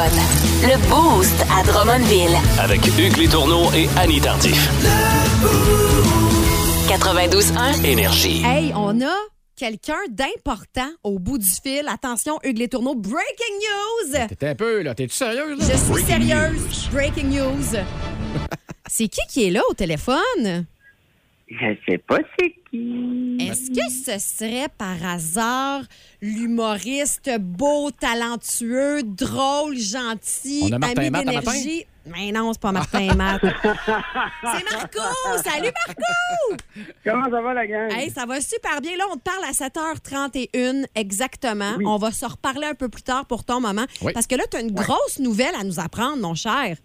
Le 0.62 0.78
Boost 0.90 1.34
à 1.52 1.64
Drummondville. 1.64 2.38
Avec 2.60 2.86
Hugues 2.86 3.18
Létourneau 3.18 3.72
et 3.74 3.90
Annie 3.98 4.22
Tardif. 4.22 4.70
92.1. 6.88 7.84
Énergie. 7.86 8.44
Hey, 8.46 8.72
on 8.76 9.02
a 9.02 9.16
quelqu'un 9.56 9.98
d'important 10.10 10.90
au 11.04 11.18
bout 11.18 11.40
du 11.40 11.50
fil. 11.50 11.84
Attention, 11.88 12.38
Hugues 12.44 12.60
Les 12.60 12.68
Tourneaux, 12.70 12.96
breaking 12.96 13.56
news! 13.60 14.28
T'es 14.38 14.48
un 14.48 14.56
peu, 14.56 14.82
là. 14.82 14.94
T'es-tu 14.94 15.16
sérieuse, 15.16 15.60
là? 15.60 15.66
Je 15.74 15.94
suis 15.94 16.06
sérieuse. 16.06 16.90
Breaking 16.92 17.30
news. 17.30 17.80
C'est 18.88 19.08
qui 19.08 19.22
qui 19.30 19.48
est 19.48 19.52
là 19.52 19.62
au 19.70 19.74
téléphone? 19.74 20.66
Je 21.52 21.76
sais 21.88 21.98
pas 21.98 22.20
c'est 22.40 22.54
qui. 22.70 23.38
Est-ce 23.40 23.72
que 23.72 23.90
ce 23.92 24.20
serait 24.20 24.68
par 24.78 25.04
hasard 25.04 25.82
l'humoriste 26.22 27.32
beau, 27.40 27.90
talentueux, 27.92 29.02
drôle, 29.04 29.76
gentil, 29.78 30.62
On 30.70 30.74
a 30.74 30.80
Martin 30.80 31.02
ami 31.02 31.10
Matt 31.10 31.22
à 31.28 31.32
matin? 31.32 31.52
d'énergie? 31.52 31.86
Mais 32.06 32.32
non, 32.32 32.54
c'est 32.54 32.62
pas 32.62 32.72
Martin 32.72 33.00
et 33.00 33.08
Matt. 33.16 33.42
c'est 33.44 34.72
Marco! 34.72 35.00
Salut 35.44 35.72
Marco! 35.88 36.58
Comment 37.04 37.30
ça 37.30 37.42
va 37.42 37.54
la 37.54 37.68
gang? 37.68 37.92
Hey, 37.92 38.10
ça 38.12 38.26
va 38.26 38.40
super 38.42 38.80
bien. 38.82 38.96
Là, 38.98 39.06
on 39.12 39.16
te 39.18 39.22
parle 39.24 39.44
à 39.44 39.52
7h31 39.52 40.86
exactement. 40.96 41.74
Oui. 41.78 41.86
On 41.88 41.98
va 41.98 42.12
se 42.12 42.26
reparler 42.26 42.68
un 42.68 42.74
peu 42.76 42.90
plus 42.90 43.04
tard 43.04 43.26
pour 43.26 43.44
ton 43.44 43.60
moment. 43.60 43.86
Oui. 44.02 44.14
Parce 44.14 44.28
que 44.28 44.36
là, 44.36 44.44
tu 44.50 44.58
as 44.58 44.62
une 44.62 44.72
grosse 44.72 45.20
nouvelle 45.20 45.54
à 45.60 45.64
nous 45.64 45.80
apprendre, 45.80 46.18
mon 46.18 46.36
cher. 46.36 46.78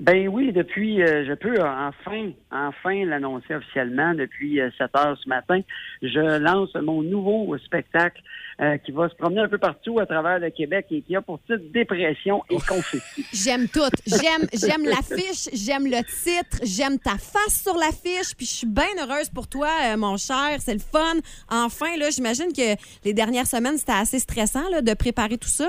Ben 0.00 0.28
oui, 0.28 0.52
depuis, 0.52 1.02
euh, 1.02 1.26
je 1.26 1.32
peux 1.34 1.58
euh, 1.58 1.88
enfin, 1.88 2.30
enfin 2.52 3.04
l'annoncer 3.04 3.54
officiellement 3.54 4.14
depuis 4.14 4.60
euh, 4.60 4.70
7 4.78 4.90
heures 4.96 5.18
ce 5.22 5.28
matin. 5.28 5.60
Je 6.02 6.38
lance 6.38 6.72
mon 6.74 7.02
nouveau 7.02 7.56
spectacle 7.58 8.22
euh, 8.60 8.76
qui 8.78 8.90
va 8.90 9.08
se 9.08 9.14
promener 9.14 9.40
un 9.40 9.48
peu 9.48 9.58
partout 9.58 10.00
à 10.00 10.06
travers 10.06 10.40
le 10.40 10.50
Québec 10.50 10.86
et 10.90 11.02
qui 11.02 11.14
a 11.14 11.22
pour 11.22 11.38
titre 11.42 11.62
Dépression 11.72 12.42
et 12.50 12.56
confetti. 12.56 13.24
J'aime 13.32 13.68
tout. 13.68 13.88
J'aime, 14.04 14.48
j'aime 14.52 14.84
l'affiche, 14.84 15.48
j'aime 15.52 15.84
le 15.84 16.02
titre, 16.02 16.58
j'aime 16.64 16.98
ta 16.98 17.18
face 17.18 17.62
sur 17.62 17.76
l'affiche, 17.76 18.34
puis 18.36 18.46
je 18.46 18.52
suis 18.52 18.66
bien 18.66 18.88
heureuse 19.00 19.28
pour 19.28 19.46
toi, 19.46 19.68
euh, 19.84 19.96
mon 19.96 20.16
cher. 20.16 20.56
C'est 20.58 20.74
le 20.74 20.80
fun. 20.80 21.14
Enfin, 21.48 21.96
là, 21.98 22.10
j'imagine 22.10 22.52
que 22.52 22.74
les 23.04 23.14
dernières 23.14 23.46
semaines, 23.46 23.78
c'était 23.78 23.92
assez 23.92 24.18
stressant 24.18 24.68
là, 24.70 24.82
de 24.82 24.94
préparer 24.94 25.38
tout 25.38 25.48
ça. 25.48 25.68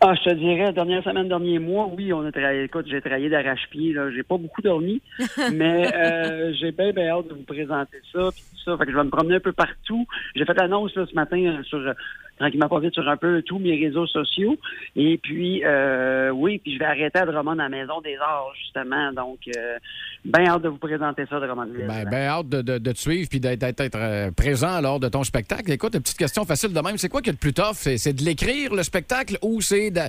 Ah, 0.00 0.14
je 0.14 0.30
te 0.30 0.34
dirais, 0.34 0.72
dernière 0.72 1.02
semaine, 1.02 1.26
dernier 1.26 1.58
mois, 1.58 1.90
oui, 1.92 2.12
on 2.12 2.24
a 2.24 2.30
travaillé. 2.30 2.62
Écoute, 2.62 2.86
j'ai 2.88 3.00
travaillé 3.00 3.28
d'arrache-pied, 3.28 3.92
là. 3.92 4.12
J'ai 4.12 4.22
pas 4.22 4.36
beaucoup 4.36 4.62
dormi, 4.62 5.02
mais 5.52 5.92
euh, 5.92 6.52
j'ai 6.54 6.70
bien, 6.70 6.92
bien 6.92 7.08
hâte 7.08 7.26
de 7.26 7.34
vous 7.34 7.42
présenter 7.42 7.98
ça, 8.12 8.30
puis 8.32 8.44
tout 8.48 8.62
ça. 8.64 8.76
Fait 8.78 8.84
que 8.84 8.92
je 8.92 8.96
vais 8.96 9.02
me 9.02 9.10
promener 9.10 9.36
un 9.36 9.40
peu 9.40 9.50
partout. 9.50 10.06
J'ai 10.36 10.44
fait 10.44 10.54
l'annonce, 10.54 10.94
là, 10.94 11.04
ce 11.04 11.14
matin, 11.16 11.38
euh, 11.38 11.64
sur, 11.64 11.78
euh, 11.78 11.94
tranquillement 12.38 12.68
pas 12.68 12.80
vite, 12.80 12.94
sur 12.94 13.08
un 13.08 13.16
peu 13.16 13.42
tous 13.42 13.58
mes 13.58 13.76
réseaux 13.76 14.06
sociaux. 14.06 14.56
Et 14.96 15.18
puis, 15.18 15.62
euh, 15.64 16.30
oui, 16.30 16.58
puis 16.58 16.74
je 16.74 16.78
vais 16.78 16.84
arrêter 16.84 17.18
à 17.18 17.26
Drummond, 17.26 17.58
à 17.58 17.64
la 17.64 17.68
Maison 17.68 18.00
des 18.00 18.16
Arts, 18.16 18.52
justement. 18.58 19.12
Donc, 19.12 19.38
euh, 19.56 19.78
bien 20.24 20.46
hâte 20.46 20.62
de 20.62 20.68
vous 20.68 20.78
présenter 20.78 21.24
ça, 21.28 21.40
Drummondville. 21.40 21.86
Ben, 21.86 22.08
ben 22.10 22.26
hâte 22.28 22.48
de, 22.48 22.62
de- 22.62 22.78
de 22.78 22.92
te 22.92 22.98
suivre 22.98 23.28
puis 23.28 23.40
d'être 23.40 23.94
euh, 23.96 24.30
présent 24.30 24.80
lors 24.80 25.00
de 25.00 25.08
ton 25.08 25.24
spectacle. 25.24 25.70
Écoute, 25.70 25.94
une 25.94 26.02
petite 26.02 26.18
question 26.18 26.44
facile 26.44 26.72
de 26.72 26.80
même. 26.80 26.96
C'est 26.98 27.08
quoi 27.08 27.22
qui 27.22 27.30
est 27.30 27.32
le 27.32 27.38
plus 27.38 27.52
tough? 27.52 27.74
C'est, 27.74 28.12
de 28.12 28.22
l'écrire, 28.22 28.74
le 28.74 28.82
spectacle, 28.82 29.36
ou 29.42 29.60
c'est 29.60 29.90
de, 29.90 30.00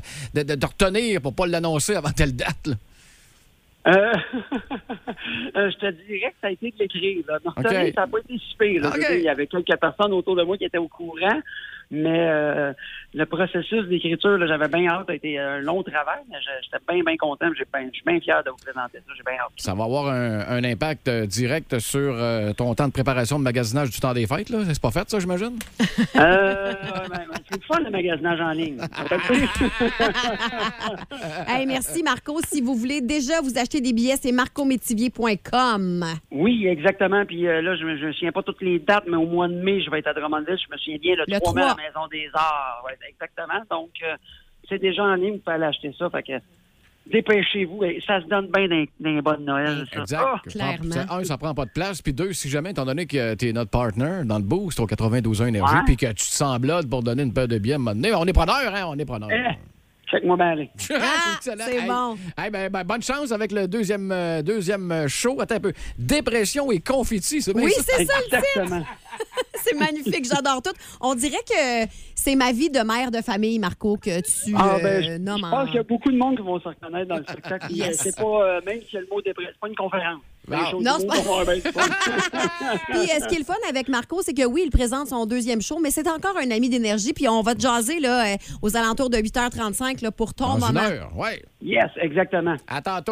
retenir 0.65 1.21
pour 1.21 1.35
pas 1.35 1.47
l'annoncer 1.47 1.95
avant 1.95 2.11
telle 2.11 2.35
date? 2.35 2.67
là? 2.67 2.73
Euh, 3.87 4.13
je 5.55 5.77
te 5.77 5.91
dirais 6.07 6.31
que 6.31 6.37
ça 6.41 6.47
a 6.47 6.51
été 6.51 6.71
de 6.71 6.75
l'écrire. 6.79 7.23
Ça 7.27 8.01
n'a 8.01 8.07
pas 8.07 8.19
été 8.19 8.37
si 8.37 8.55
pire, 8.57 8.81
là. 8.81 8.91
Je 8.93 8.97
veux 8.97 9.03
OK. 9.03 9.07
dire, 9.07 9.17
Il 9.17 9.23
y 9.23 9.29
avait 9.29 9.47
quelques 9.47 9.79
personnes 9.79 10.13
autour 10.13 10.35
de 10.35 10.43
moi 10.43 10.57
qui 10.57 10.65
étaient 10.65 10.77
au 10.77 10.87
courant, 10.87 11.39
mais 11.91 12.27
euh, 12.29 12.73
le 13.13 13.25
processus 13.25 13.85
d'écriture, 13.87 14.37
j'avais 14.47 14.67
bien 14.67 14.87
hâte. 14.89 15.05
Ça 15.07 15.13
a 15.13 15.15
été 15.15 15.39
un 15.39 15.59
long 15.59 15.81
travail, 15.83 16.19
mais 16.29 16.37
j'étais 16.63 16.77
bien, 16.87 17.03
bien 17.03 17.17
content. 17.17 17.47
J'ai 17.57 17.65
bien- 17.73 17.87
Je 17.91 17.95
suis 17.95 18.03
bien 18.05 18.19
fier 18.19 18.43
de 18.43 18.49
vous 18.51 18.57
présenter 18.57 18.97
ça. 18.99 19.13
J'ai 19.17 19.23
bien 19.23 19.39
hâte. 19.41 19.51
Ça 19.57 19.73
va 19.73 19.83
avoir 19.85 20.07
un, 20.07 20.39
un 20.47 20.63
impact 20.63 21.07
euh, 21.07 21.25
direct 21.25 21.79
sur 21.79 22.13
euh, 22.15 22.53
ton 22.53 22.73
temps 22.75 22.87
de 22.87 22.93
préparation 22.93 23.39
de 23.39 23.43
magasinage 23.43 23.89
du 23.89 23.99
temps 23.99 24.13
des 24.13 24.27
fêtes. 24.27 24.49
Là? 24.49 24.59
C'est 24.65 24.81
pas 24.81 24.91
fait, 24.91 25.09
ça, 25.09 25.19
j'imagine? 25.19 25.57
Euh, 26.15 26.73
ben, 27.09 27.21
c'est 27.49 27.57
le 27.57 27.65
fun, 27.67 27.79
le 27.83 27.89
magasinage 27.89 28.39
en 28.41 28.51
ligne. 28.51 28.77
Hey, 31.47 31.65
merci, 31.65 32.03
Marco. 32.03 32.39
Si 32.47 32.61
vous 32.61 32.75
voulez 32.75 33.01
déjà 33.01 33.41
vous 33.41 33.57
acheter 33.57 33.81
des 33.81 33.93
billets, 33.93 34.15
c'est 34.21 34.31
marcométivier.com. 34.31 36.05
Oui, 36.31 36.67
exactement. 36.67 37.25
Puis 37.25 37.47
euh, 37.47 37.61
là, 37.61 37.75
je 37.75 37.83
me, 37.85 37.97
je 37.97 38.05
me 38.07 38.11
souviens 38.13 38.31
pas 38.31 38.43
toutes 38.43 38.61
les 38.61 38.79
dates, 38.79 39.05
mais 39.07 39.17
au 39.17 39.25
mois 39.25 39.47
de 39.47 39.53
mai, 39.55 39.81
je 39.81 39.89
vais 39.89 39.99
être 39.99 40.07
à 40.07 40.13
Drummondville. 40.13 40.57
Je 40.57 40.71
me 40.73 40.77
souviens 40.77 40.97
bien 40.99 41.15
le, 41.15 41.23
Le 41.27 41.39
3 41.39 41.53
mai 41.53 41.61
à 41.61 41.65
la 41.65 41.71
3. 41.73 41.78
Maison 41.79 42.07
des 42.11 42.29
Arts. 42.33 42.83
Ouais, 42.85 42.97
exactement. 43.09 43.61
Donc, 43.71 43.89
euh, 44.03 44.15
c'est 44.67 44.79
déjà 44.79 45.03
en 45.03 45.15
ligne, 45.15 45.33
vous 45.33 45.39
pouvez 45.39 45.55
aller 45.55 45.65
acheter 45.65 45.93
ça. 45.97 46.09
Fait 46.09 46.23
que 46.23 46.33
dépêchez-vous. 47.07 47.81
Ça 48.05 48.21
se 48.21 48.27
donne 48.27 48.47
bien 48.47 48.67
les 48.99 49.21
bonnes 49.21 49.45
Noël, 49.45 49.85
ça. 49.93 50.01
Exact. 50.01 50.21
Ah! 50.23 50.41
clairement. 50.47 50.91
Ça- 50.91 51.05
Un, 51.09 51.23
ça 51.23 51.37
prend 51.37 51.53
pas 51.55 51.65
de 51.65 51.71
place. 51.71 52.01
Puis 52.01 52.13
deux, 52.13 52.33
si 52.33 52.49
jamais, 52.49 52.71
étant 52.71 52.85
donné 52.85 53.05
que 53.07 53.33
tu 53.35 53.49
es 53.49 53.53
notre 53.53 53.71
partner 53.71 54.21
dans 54.25 54.37
le 54.37 54.43
boost 54.43 54.79
au 54.79 54.85
92 54.85 55.41
Énergie, 55.41 55.75
puis 55.85 55.97
que 55.97 56.07
tu 56.07 56.13
te 56.15 56.21
sens 56.21 56.59
là 56.61 56.81
pour 56.89 57.01
donner 57.03 57.23
une 57.23 57.33
paire 57.33 57.47
de 57.47 57.57
billets 57.57 57.77
on 57.79 58.25
est 58.27 58.33
preneur, 58.33 58.75
hein? 58.75 58.83
On 58.87 58.97
est 58.97 59.05
preneur. 59.05 59.29
Eh, 59.31 59.57
check-moi 60.11 60.35
bien 60.37 60.47
aller. 60.51 60.69
Ah, 60.91 61.33
excellent. 61.37 61.63
c'est 61.67 61.77
Hey. 61.81 61.87
bon. 61.87 62.17
Hey, 62.37 62.49
ben, 62.51 62.69
ben, 62.71 62.83
bonne 62.83 63.01
chance 63.01 63.31
avec 63.31 63.51
le 63.51 63.67
deuxième, 63.67 64.11
euh, 64.11 64.41
deuxième 64.43 65.07
show. 65.07 65.39
Attends 65.41 65.55
un 65.55 65.59
peu. 65.59 65.73
Dépression 65.97 66.71
et 66.71 66.79
confetti, 66.79 67.41
c'est 67.41 67.53
bien 67.53 67.63
Oui, 67.63 67.71
ça? 67.71 67.81
c'est 67.97 68.05
ça 68.05 68.13
le 68.19 68.37
titre. 68.69 68.85
C'est 69.63 69.75
magnifique, 69.77 70.25
j'adore 70.25 70.61
tout. 70.61 70.71
On 71.01 71.15
dirait 71.15 71.37
que 71.47 71.89
c'est 72.15 72.35
ma 72.35 72.51
vie 72.51 72.69
de 72.69 72.79
mère 72.79 73.11
de 73.11 73.21
famille, 73.21 73.59
Marco, 73.59 73.97
que 73.97 74.19
tu 74.21 74.53
Ah, 74.57 74.75
euh, 74.75 74.83
ben, 74.83 75.03
je, 75.03 75.17
nommes 75.17 75.39
je 75.41 75.45
en- 75.45 75.49
pense 75.51 75.65
qu'il 75.67 75.75
y 75.75 75.79
a 75.79 75.83
beaucoup 75.83 76.11
de 76.11 76.17
monde 76.17 76.35
qui 76.37 76.41
vont 76.43 76.59
se 76.59 76.67
reconnaître 76.67 77.07
dans 77.09 77.17
le 77.17 77.23
spectacle. 77.23 77.67
Yes. 77.71 77.87
euh, 77.99 78.01
C'est 78.03 78.15
pas, 78.15 78.23
euh, 78.23 78.61
même 78.65 78.79
si 78.89 78.95
le 78.97 79.07
mot 79.11 79.21
dépression, 79.21 79.51
c'est 79.53 79.59
pas 79.59 79.67
une 79.67 79.75
conférence. 79.75 80.21
Non. 80.81 80.97
C'est 80.99 81.05
pas-. 81.07 81.13
Puis 82.89 82.97
euh, 82.99 83.19
ce 83.21 83.27
qui 83.27 83.35
est 83.35 83.39
le 83.39 83.45
fun 83.45 83.53
avec 83.69 83.87
Marco, 83.87 84.21
c'est 84.23 84.33
que 84.33 84.45
oui, 84.45 84.63
il 84.65 84.71
présente 84.71 85.07
son 85.07 85.25
deuxième 85.25 85.61
show, 85.61 85.77
mais 85.79 85.91
c'est 85.91 86.07
encore 86.09 86.35
un 86.37 86.49
ami 86.51 86.69
d'énergie. 86.69 87.13
Puis 87.13 87.27
on 87.27 87.41
va 87.41 87.53
te 87.55 87.61
jaser 87.61 87.99
là, 87.99 88.33
euh, 88.33 88.37
aux 88.61 88.75
alentours 88.75 89.09
de 89.11 89.17
8h35 89.17 90.01
là, 90.01 90.11
pour 90.11 90.33
ton 90.33 90.45
Dans 90.57 90.67
une 90.67 90.73
moment. 90.73 90.79
heure, 90.87 91.11
ouais. 91.15 91.43
Yes, 91.61 91.91
exactement. 92.01 92.55
À 92.67 92.81
tantôt. 92.81 93.11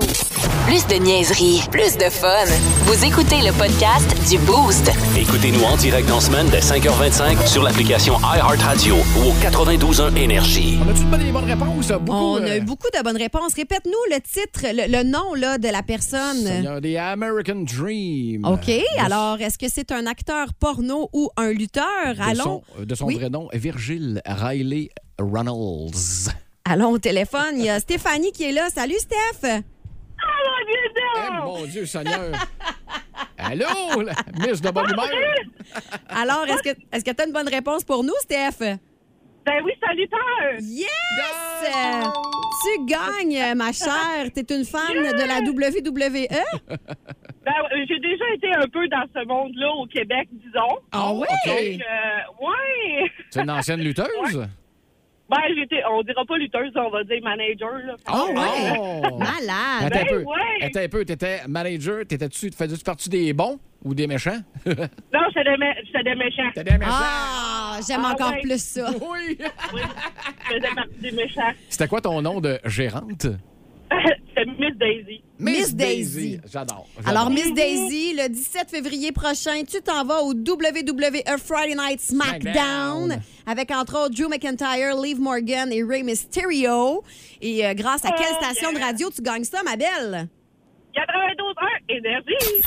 Plus 0.67 0.85
de 0.87 0.95
niaiserie, 1.01 1.61
plus 1.71 1.97
de 1.97 2.09
fun. 2.09 2.45
Vous 2.83 3.03
écoutez 3.05 3.37
le 3.37 3.51
podcast 3.57 4.07
du 4.29 4.37
Boost. 4.39 4.91
Écoutez-nous 5.17 5.63
en 5.63 5.77
direct 5.77 6.11
en 6.11 6.19
semaine 6.19 6.47
dès 6.49 6.59
5h25 6.59 7.47
sur 7.47 7.63
l'application 7.63 8.15
iHeartRadio 8.19 8.95
ou 8.95 9.29
au 9.29 9.33
92.1 9.41 10.15
Énergie. 10.17 10.77
On 10.85 10.89
a-tu 10.89 11.05
pas 11.05 11.17
des 11.17 11.31
bonnes 11.31 11.45
réponses? 11.45 11.87
Beaucoup, 12.01 12.11
On 12.11 12.43
a 12.43 12.49
euh, 12.49 12.57
eu 12.57 12.61
beaucoup 12.61 12.87
de 12.93 13.01
bonnes 13.01 13.17
réponses. 13.17 13.53
Répète-nous 13.55 14.13
le 14.13 14.19
titre, 14.19 14.65
le, 14.73 14.91
le 14.91 15.03
nom 15.03 15.33
là, 15.35 15.57
de 15.57 15.69
la 15.69 15.83
personne. 15.83 16.37
Seigneur 16.45 16.81
des 16.81 16.97
American 16.97 17.63
Dream. 17.63 18.45
OK. 18.45 18.65
De- 18.67 19.05
Alors, 19.05 19.39
est-ce 19.39 19.57
que 19.57 19.67
c'est 19.73 19.91
un 19.93 20.05
acteur 20.05 20.53
porno 20.53 21.09
ou 21.13 21.29
un 21.37 21.51
lutteur? 21.53 21.85
De 22.15 22.21
Allons, 22.21 22.61
son, 22.77 22.83
de 22.85 22.93
son 22.95 23.05
Oui. 23.05 23.15
vrai 23.15 23.29
nom, 23.29 23.47
Virgil 23.53 24.21
Riley 24.25 24.89
Reynolds. 25.17 26.29
allons 26.65 26.91
au 26.91 26.97
téléphone. 26.99 27.55
Il 27.57 27.65
y 27.65 27.69
a 27.69 27.79
Stéphanie 27.79 28.33
qui 28.33 28.43
est 28.43 28.51
là. 28.51 28.67
Salut, 28.73 28.97
Steph. 28.99 29.63
Eh, 31.17 31.43
mon 31.43 31.65
Dieu, 31.65 31.85
Seigneur. 31.85 32.31
Allô, 33.37 34.01
la 34.01 34.13
Miss 34.39 34.61
de 34.61 34.69
bonne 34.71 34.89
humeur? 34.91 35.09
Alors, 36.09 36.45
est-ce 36.47 36.63
que 36.63 36.77
est-ce 36.91 37.03
que 37.03 37.11
tu 37.11 37.21
as 37.21 37.25
une 37.25 37.33
bonne 37.33 37.47
réponse 37.49 37.83
pour 37.83 38.03
nous, 38.03 38.13
Steph? 38.21 38.59
Ben 39.45 39.61
oui, 39.63 39.71
salutaire! 39.79 40.59
Yes! 40.59 42.09
Tu 42.63 42.85
gagnes, 42.85 43.55
ma 43.55 43.71
chère. 43.71 44.31
Tu 44.33 44.41
es 44.41 44.55
une 44.57 44.65
fan 44.65 44.93
de 44.93 45.25
la 45.25 45.39
WWE? 45.39 46.27
Ben, 47.45 47.53
euh, 47.53 47.85
j'ai 47.87 47.99
déjà 47.99 48.25
été 48.35 48.51
un 48.53 48.67
peu 48.67 48.87
dans 48.89 49.05
ce 49.15 49.25
monde-là 49.25 49.69
au 49.71 49.85
Québec, 49.85 50.27
disons. 50.31 50.79
Ah 50.91 51.13
ouais? 51.13 51.27
OK. 51.29 51.45
Donc, 51.45 51.81
euh, 51.81 52.45
ouais! 52.45 53.11
C'est 53.29 53.41
une 53.43 53.51
ancienne 53.51 53.79
lutteuse? 53.79 54.47
Ben, 55.29 55.37
j'étais, 55.57 55.81
on 55.91 56.01
dira 56.03 56.23
pas 56.25 56.37
lutteuse, 56.37 56.71
on 56.75 56.89
va 56.89 57.03
dire 57.03 57.19
manager, 57.21 57.73
là. 57.85 57.95
Oh, 58.13 58.29
ouais? 58.33 58.77
Oh! 58.79 59.01
Malade. 59.17 59.81
Attends 59.81 59.85
un 59.85 59.89
Ben 59.89 60.07
peu. 60.07 60.23
ouais. 60.23 60.63
Attends 60.65 60.79
un 60.79 60.87
peu. 60.87 61.03
T'étais 61.05 61.39
manager. 61.47 62.05
T'étais-tu, 62.07 62.49
faisais-tu 62.51 62.83
partie 62.83 63.09
des 63.09 63.33
bons 63.33 63.59
ou 63.83 63.93
des 63.93 64.07
méchants? 64.07 64.39
Non, 64.65 65.21
c'est 65.33 65.43
des, 65.43 65.57
mé- 65.57 65.75
c'est 65.91 66.03
des 66.03 66.15
méchants. 66.15 66.49
T'étais 66.55 66.71
des 66.71 66.77
méchants. 66.77 66.91
Ah, 66.93 67.79
j'aime 67.85 68.01
Ah 68.05 68.11
encore 68.13 68.31
ouais. 68.31 68.41
plus 68.41 68.61
ça. 68.63 68.89
Oui. 69.01 69.37
Oui, 69.73 69.81
je 70.49 70.53
faisais 70.55 70.75
partie 70.75 70.99
des 71.01 71.11
méchants. 71.11 71.51
C'était 71.69 71.87
quoi 71.89 71.99
ton 72.01 72.21
nom 72.21 72.39
de 72.39 72.57
gérante? 72.65 73.27
Miss 74.45 74.75
Daisy. 74.77 75.21
Miss 75.39 75.73
Daisy. 75.75 76.39
J'adore. 76.51 76.87
j'adore. 76.97 77.09
Alors, 77.09 77.29
Miss 77.29 77.53
Daisy, 77.53 78.13
le 78.15 78.27
17 78.29 78.69
février 78.69 79.11
prochain, 79.11 79.63
tu 79.69 79.81
t'en 79.81 80.03
vas 80.05 80.21
au 80.21 80.33
WWE 80.33 81.37
Friday 81.43 81.75
Night 81.75 82.01
SmackDown 82.01 83.19
avec 83.45 83.71
entre 83.71 83.97
autres 84.05 84.15
Drew 84.15 84.29
McIntyre, 84.29 84.99
Liv 85.01 85.19
Morgan 85.19 85.71
et 85.71 85.83
Rey 85.83 86.03
Mysterio. 86.03 87.03
Et 87.41 87.65
euh, 87.65 87.73
grâce 87.73 88.05
à 88.05 88.11
quelle 88.11 88.27
Oh, 88.39 88.43
station 88.43 88.73
de 88.73 88.79
radio 88.79 89.09
tu 89.15 89.21
gagnes 89.21 89.43
ça, 89.43 89.63
ma 89.63 89.75
belle? 89.75 90.27
92 90.93 91.47
heures, 91.61 91.67
énergie! 91.89 92.61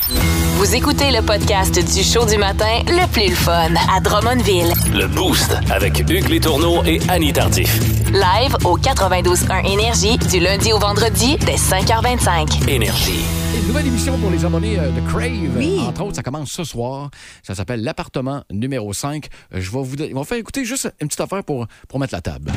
Vous 0.55 0.75
écoutez 0.75 1.11
le 1.11 1.25
podcast 1.25 1.73
du 1.75 2.03
show 2.03 2.25
du 2.25 2.37
matin 2.37 2.79
le 2.87 3.11
plus 3.11 3.29
le 3.29 3.35
fun 3.35 3.73
à 3.93 3.99
Drummondville. 3.99 4.71
Le 4.93 5.07
Boost 5.07 5.55
avec 5.71 5.99
Hugues 5.99 6.29
Létourneau 6.29 6.83
et 6.85 6.99
Annie 7.09 7.33
Tardif. 7.33 8.00
Live 8.13 8.57
au 8.65 8.77
92.1 8.77 9.65
Énergie 9.71 10.17
du 10.17 10.41
lundi 10.41 10.73
au 10.73 10.79
vendredi 10.79 11.37
dès 11.45 11.55
5h25. 11.55 12.69
Énergie. 12.69 13.23
Une 13.57 13.67
nouvelle 13.67 13.87
émission 13.87 14.17
pour 14.17 14.29
les 14.29 14.43
abonnés 14.43 14.77
euh, 14.77 14.91
de 14.91 14.99
Crave. 15.07 15.55
Oui. 15.55 15.79
Entre 15.79 16.03
autres, 16.03 16.17
ça 16.17 16.21
commence 16.21 16.51
ce 16.51 16.65
soir. 16.65 17.09
Ça 17.41 17.55
s'appelle 17.55 17.81
l'appartement 17.83 18.43
numéro 18.51 18.91
5. 18.91 19.27
Euh, 19.53 19.61
Je 19.61 19.71
vais 19.71 19.81
vous, 19.81 19.95
on 20.13 20.19
va 20.19 20.25
faire 20.25 20.37
écouter 20.39 20.65
juste 20.65 20.93
une 20.99 21.07
petite 21.07 21.21
affaire 21.21 21.41
pour, 21.45 21.67
pour 21.87 21.99
mettre 21.99 22.13
la 22.13 22.19
table. 22.19 22.51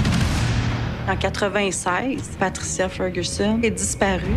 En 1.09 1.17
96, 1.17 2.31
Patricia 2.41 2.89
Ferguson 2.89 3.61
est 3.63 3.71
disparue. 3.71 4.35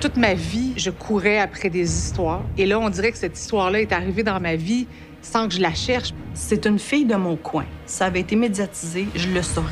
Toute 0.00 0.16
ma 0.16 0.34
vie, 0.34 0.74
je 0.76 0.90
courais 0.90 1.40
après 1.40 1.68
des 1.68 1.82
histoires. 1.92 2.42
Et 2.56 2.64
là, 2.64 2.78
on 2.78 2.90
dirait 2.90 3.10
que 3.10 3.18
cette 3.18 3.36
histoire-là 3.36 3.80
est 3.80 3.90
arrivée 3.90 4.22
dans 4.22 4.38
ma 4.38 4.54
vie 4.54 4.86
sans 5.20 5.48
que 5.48 5.54
je 5.54 5.60
la 5.60 5.74
cherche. 5.74 6.10
C'est 6.34 6.66
une 6.66 6.78
fille 6.78 7.04
de 7.04 7.16
mon 7.16 7.36
coin. 7.36 7.66
Ça 7.86 8.06
avait 8.06 8.20
été 8.20 8.36
médiatisé, 8.36 9.06
je 9.14 9.28
le 9.28 9.42
saurais. 9.42 9.66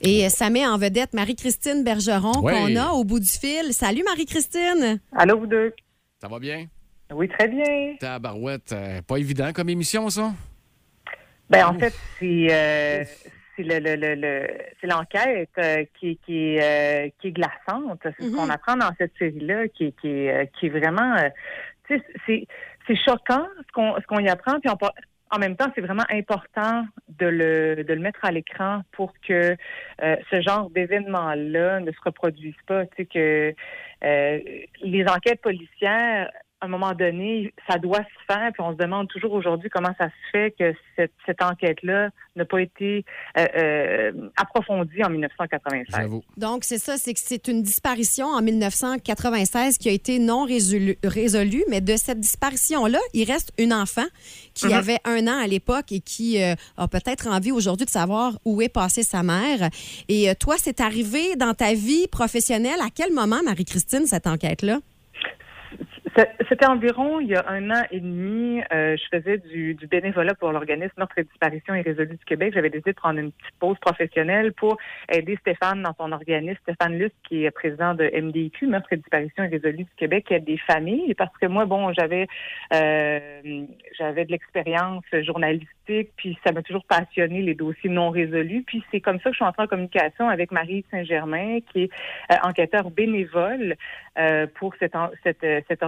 Et 0.00 0.24
euh, 0.26 0.28
ça 0.28 0.50
met 0.50 0.66
en 0.66 0.78
vedette 0.78 1.12
Marie-Christine 1.12 1.84
Bergeron 1.84 2.32
Oui. 2.42 2.52
qu'on 2.52 2.76
a 2.76 2.90
au 2.90 3.04
bout 3.04 3.20
du 3.20 3.28
fil. 3.30 3.72
Salut 3.72 4.02
Marie-Christine. 4.04 5.00
Allô, 5.16 5.38
vous 5.38 5.46
deux? 5.46 5.72
Ça 6.20 6.28
va 6.28 6.38
bien? 6.38 6.66
Oui, 7.12 7.28
très 7.28 7.46
bien. 7.48 7.94
Tabarouette, 8.00 8.72
euh, 8.72 9.02
pas 9.02 9.18
évident 9.18 9.52
comme 9.52 9.68
émission, 9.68 10.08
ça? 10.08 10.32
Ben, 11.50 11.66
en 11.66 11.78
fait, 11.78 11.92
c'est 12.18 12.46
euh, 12.50 13.04
c'est 13.54 13.62
le, 13.62 13.78
le, 13.78 13.96
le, 13.96 14.14
le- 14.14 14.48
c'est 14.80 14.86
l'enquête 14.86 15.50
euh, 15.58 15.84
qui, 16.00 16.18
qui, 16.24 16.54
est, 16.56 16.62
euh, 16.62 17.10
qui 17.20 17.28
est 17.28 17.32
glaçante. 17.32 18.00
C'est 18.02 18.24
ce 18.24 18.34
qu'on 18.34 18.48
apprend 18.48 18.76
dans 18.76 18.90
cette 18.96 19.12
série-là, 19.18 19.68
qui, 19.68 19.92
qui, 20.00 20.08
est, 20.08 20.32
euh, 20.32 20.44
qui 20.58 20.66
est 20.66 20.70
vraiment... 20.70 21.16
euh, 21.18 21.28
tu 21.86 21.98
sais, 21.98 22.04
c'est 22.26 22.46
c'est 22.86 22.96
choquant 22.96 23.46
ce 23.66 23.72
qu'on 23.72 23.96
ce 24.00 24.06
qu'on 24.06 24.18
y 24.18 24.28
apprend, 24.28 24.58
puis 24.60 24.70
on 24.70 24.76
en 25.32 25.38
même 25.38 25.56
temps, 25.56 25.72
c'est 25.74 25.80
vraiment 25.80 26.04
important 26.10 26.84
de 27.08 27.26
le, 27.26 27.84
de 27.84 27.94
le 27.94 28.00
mettre 28.00 28.22
à 28.22 28.30
l'écran 28.30 28.82
pour 28.92 29.14
que 29.26 29.56
euh, 30.02 30.16
ce 30.30 30.42
genre 30.42 30.68
d'événement-là 30.68 31.80
ne 31.80 31.90
se 31.90 31.96
reproduise 32.04 32.54
pas. 32.66 32.84
Tu 32.84 32.92
sais, 32.98 33.06
que 33.06 33.54
euh, 34.04 34.38
les 34.82 35.04
enquêtes 35.08 35.40
policières 35.40 36.30
à 36.62 36.66
un 36.66 36.68
moment 36.68 36.92
donné, 36.94 37.52
ça 37.68 37.76
doit 37.78 37.98
se 37.98 38.32
faire. 38.32 38.50
Puis 38.52 38.62
on 38.62 38.72
se 38.72 38.76
demande 38.76 39.08
toujours 39.08 39.32
aujourd'hui 39.32 39.68
comment 39.68 39.92
ça 39.98 40.06
se 40.06 40.30
fait 40.30 40.54
que 40.58 40.72
cette, 40.96 41.12
cette 41.26 41.42
enquête-là 41.42 42.10
n'a 42.36 42.44
pas 42.44 42.60
été 42.62 43.04
euh, 43.36 43.44
euh, 43.56 44.12
approfondie 44.36 45.02
en 45.04 45.10
1996. 45.10 45.86
J'avoue. 45.94 46.22
Donc, 46.36 46.62
c'est 46.64 46.78
ça, 46.78 46.96
c'est 46.96 47.12
que 47.14 47.20
c'est 47.20 47.48
une 47.48 47.62
disparition 47.62 48.26
en 48.26 48.40
1996 48.40 49.76
qui 49.78 49.88
a 49.88 49.92
été 49.92 50.18
non 50.18 50.46
résolu- 50.46 50.96
résolue, 51.04 51.64
mais 51.68 51.80
de 51.80 51.96
cette 51.96 52.20
disparition-là, 52.20 52.98
il 53.12 53.24
reste 53.30 53.52
une 53.58 53.72
enfant 53.74 54.06
qui 54.54 54.66
Mhm. 54.66 54.72
avait 54.72 54.98
un 55.04 55.26
an 55.26 55.42
à 55.42 55.46
l'époque 55.46 55.90
et 55.92 56.00
qui 56.00 56.42
euh, 56.42 56.54
a 56.76 56.86
peut-être 56.88 57.26
envie 57.28 57.52
aujourd'hui 57.52 57.86
de 57.86 57.90
savoir 57.90 58.38
où 58.44 58.62
est 58.62 58.68
passée 58.68 59.02
sa 59.02 59.22
mère. 59.22 59.68
Et 60.08 60.30
euh, 60.30 60.34
toi, 60.38 60.54
c'est 60.58 60.80
arrivé 60.80 61.34
dans 61.36 61.54
ta 61.54 61.74
vie 61.74 62.06
professionnelle. 62.08 62.80
À 62.80 62.90
quel 62.94 63.12
moment, 63.12 63.40
Marie-Christine, 63.44 64.06
cette 64.06 64.26
enquête-là? 64.28 64.78
C'était 66.48 66.66
environ 66.66 67.20
il 67.20 67.28
y 67.28 67.34
a 67.34 67.44
un 67.48 67.70
an 67.70 67.82
et 67.90 67.98
demi. 68.00 68.60
euh, 68.70 68.96
je 68.98 69.16
faisais 69.16 69.38
du, 69.38 69.74
du 69.74 69.86
bénévolat 69.86 70.34
pour 70.34 70.52
l'organisme 70.52 70.92
Notre 70.98 71.18
Disparition 71.22 71.74
Irrésolue 71.74 72.16
du 72.16 72.24
Québec. 72.26 72.52
J'avais 72.54 72.68
décidé 72.68 72.90
de 72.90 72.96
prendre 72.96 73.18
une 73.18 73.32
petite 73.32 73.54
pause 73.58 73.78
professionnelle 73.78 74.52
pour 74.52 74.76
aider 75.10 75.36
Stéphane 75.40 75.82
dans 75.82 75.94
son 75.98 76.12
organisme. 76.12 76.58
Stéphane 76.64 76.98
Luce, 76.98 77.12
qui 77.26 77.46
est 77.46 77.50
président 77.50 77.94
de 77.94 78.10
MDIQ, 78.14 78.66
Notre 78.66 78.94
Disparition 78.94 79.44
Irrésolue 79.44 79.84
du 79.84 79.94
Québec, 79.96 80.26
qui 80.28 80.34
aide 80.34 80.44
des 80.44 80.58
familles. 80.58 81.14
Parce 81.14 81.36
que 81.38 81.46
moi, 81.46 81.64
bon, 81.64 81.94
j'avais 81.94 82.26
euh, 82.74 83.64
j'avais 83.98 84.26
de 84.26 84.32
l'expérience 84.32 85.04
journalistique, 85.22 86.10
puis 86.16 86.38
ça 86.44 86.52
m'a 86.52 86.62
toujours 86.62 86.84
passionné 86.84 87.40
les 87.40 87.54
dossiers 87.54 87.88
non 87.88 88.10
résolus. 88.10 88.64
Puis 88.66 88.84
c'est 88.90 89.00
comme 89.00 89.16
ça 89.20 89.30
que 89.30 89.30
je 89.30 89.36
suis 89.36 89.44
entrée 89.44 89.62
en 89.62 89.66
communication 89.66 90.28
avec 90.28 90.52
Marie 90.52 90.84
Saint-Germain, 90.90 91.60
qui 91.72 91.84
est 91.84 91.90
euh, 92.30 92.36
enquêteur 92.42 92.90
bénévole 92.90 93.76
euh, 94.18 94.46
pour 94.56 94.74
cet, 94.78 94.94
en- 94.94 95.10
cet, 95.22 95.42
euh, 95.42 95.62
cet 95.68 95.82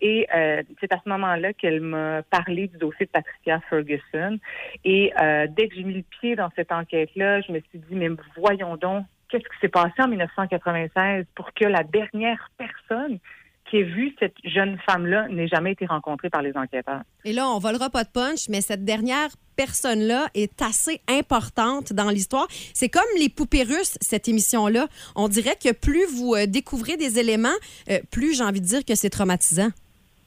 Et 0.00 0.26
euh, 0.34 0.62
c'est 0.80 0.92
à 0.92 1.00
ce 1.02 1.08
moment-là 1.08 1.52
qu'elle 1.52 1.80
m'a 1.80 2.22
parlé 2.22 2.68
du 2.68 2.78
dossier 2.78 3.06
de 3.06 3.10
Patricia 3.10 3.60
Ferguson. 3.68 4.38
Et 4.84 5.12
euh, 5.20 5.46
dès 5.48 5.68
que 5.68 5.74
j'ai 5.74 5.84
mis 5.84 5.94
le 5.94 6.02
pied 6.02 6.36
dans 6.36 6.50
cette 6.56 6.72
enquête-là, 6.72 7.40
je 7.42 7.52
me 7.52 7.60
suis 7.60 7.78
dit, 7.78 7.94
mais 7.94 8.08
voyons 8.36 8.76
donc, 8.76 9.04
qu'est-ce 9.28 9.44
qui 9.44 9.58
s'est 9.60 9.68
passé 9.68 9.94
en 10.00 10.08
1996 10.08 11.24
pour 11.34 11.52
que 11.54 11.64
la 11.64 11.82
dernière 11.82 12.50
personne 12.58 13.18
qui 13.72 13.78
ait 13.78 13.84
vu 13.84 14.14
cette 14.20 14.34
jeune 14.44 14.76
femme-là 14.86 15.28
n'ait 15.28 15.48
jamais 15.48 15.72
été 15.72 15.86
rencontrée 15.86 16.28
par 16.28 16.42
les 16.42 16.54
enquêteurs? 16.54 17.00
Et 17.24 17.32
là, 17.32 17.48
on 17.48 17.58
volera 17.58 17.88
pas 17.88 18.04
de 18.04 18.10
punch, 18.10 18.50
mais 18.50 18.60
cette 18.60 18.84
dernière 18.84 19.28
personne-là 19.56 20.26
est 20.34 20.60
assez 20.60 21.00
importante 21.08 21.94
dans 21.94 22.10
l'histoire. 22.10 22.46
C'est 22.74 22.90
comme 22.90 23.02
les 23.18 23.30
poupées 23.30 23.62
russes, 23.62 23.96
cette 24.02 24.28
émission-là. 24.28 24.88
On 25.16 25.28
dirait 25.28 25.56
que 25.56 25.72
plus 25.72 26.04
vous 26.04 26.34
euh, 26.34 26.46
découvrez 26.46 26.98
des 26.98 27.18
éléments, 27.18 27.48
euh, 27.90 28.00
plus 28.10 28.36
j'ai 28.36 28.44
envie 28.44 28.60
de 28.60 28.66
dire 28.66 28.84
que 28.84 28.94
c'est 28.94 29.10
traumatisant. 29.10 29.70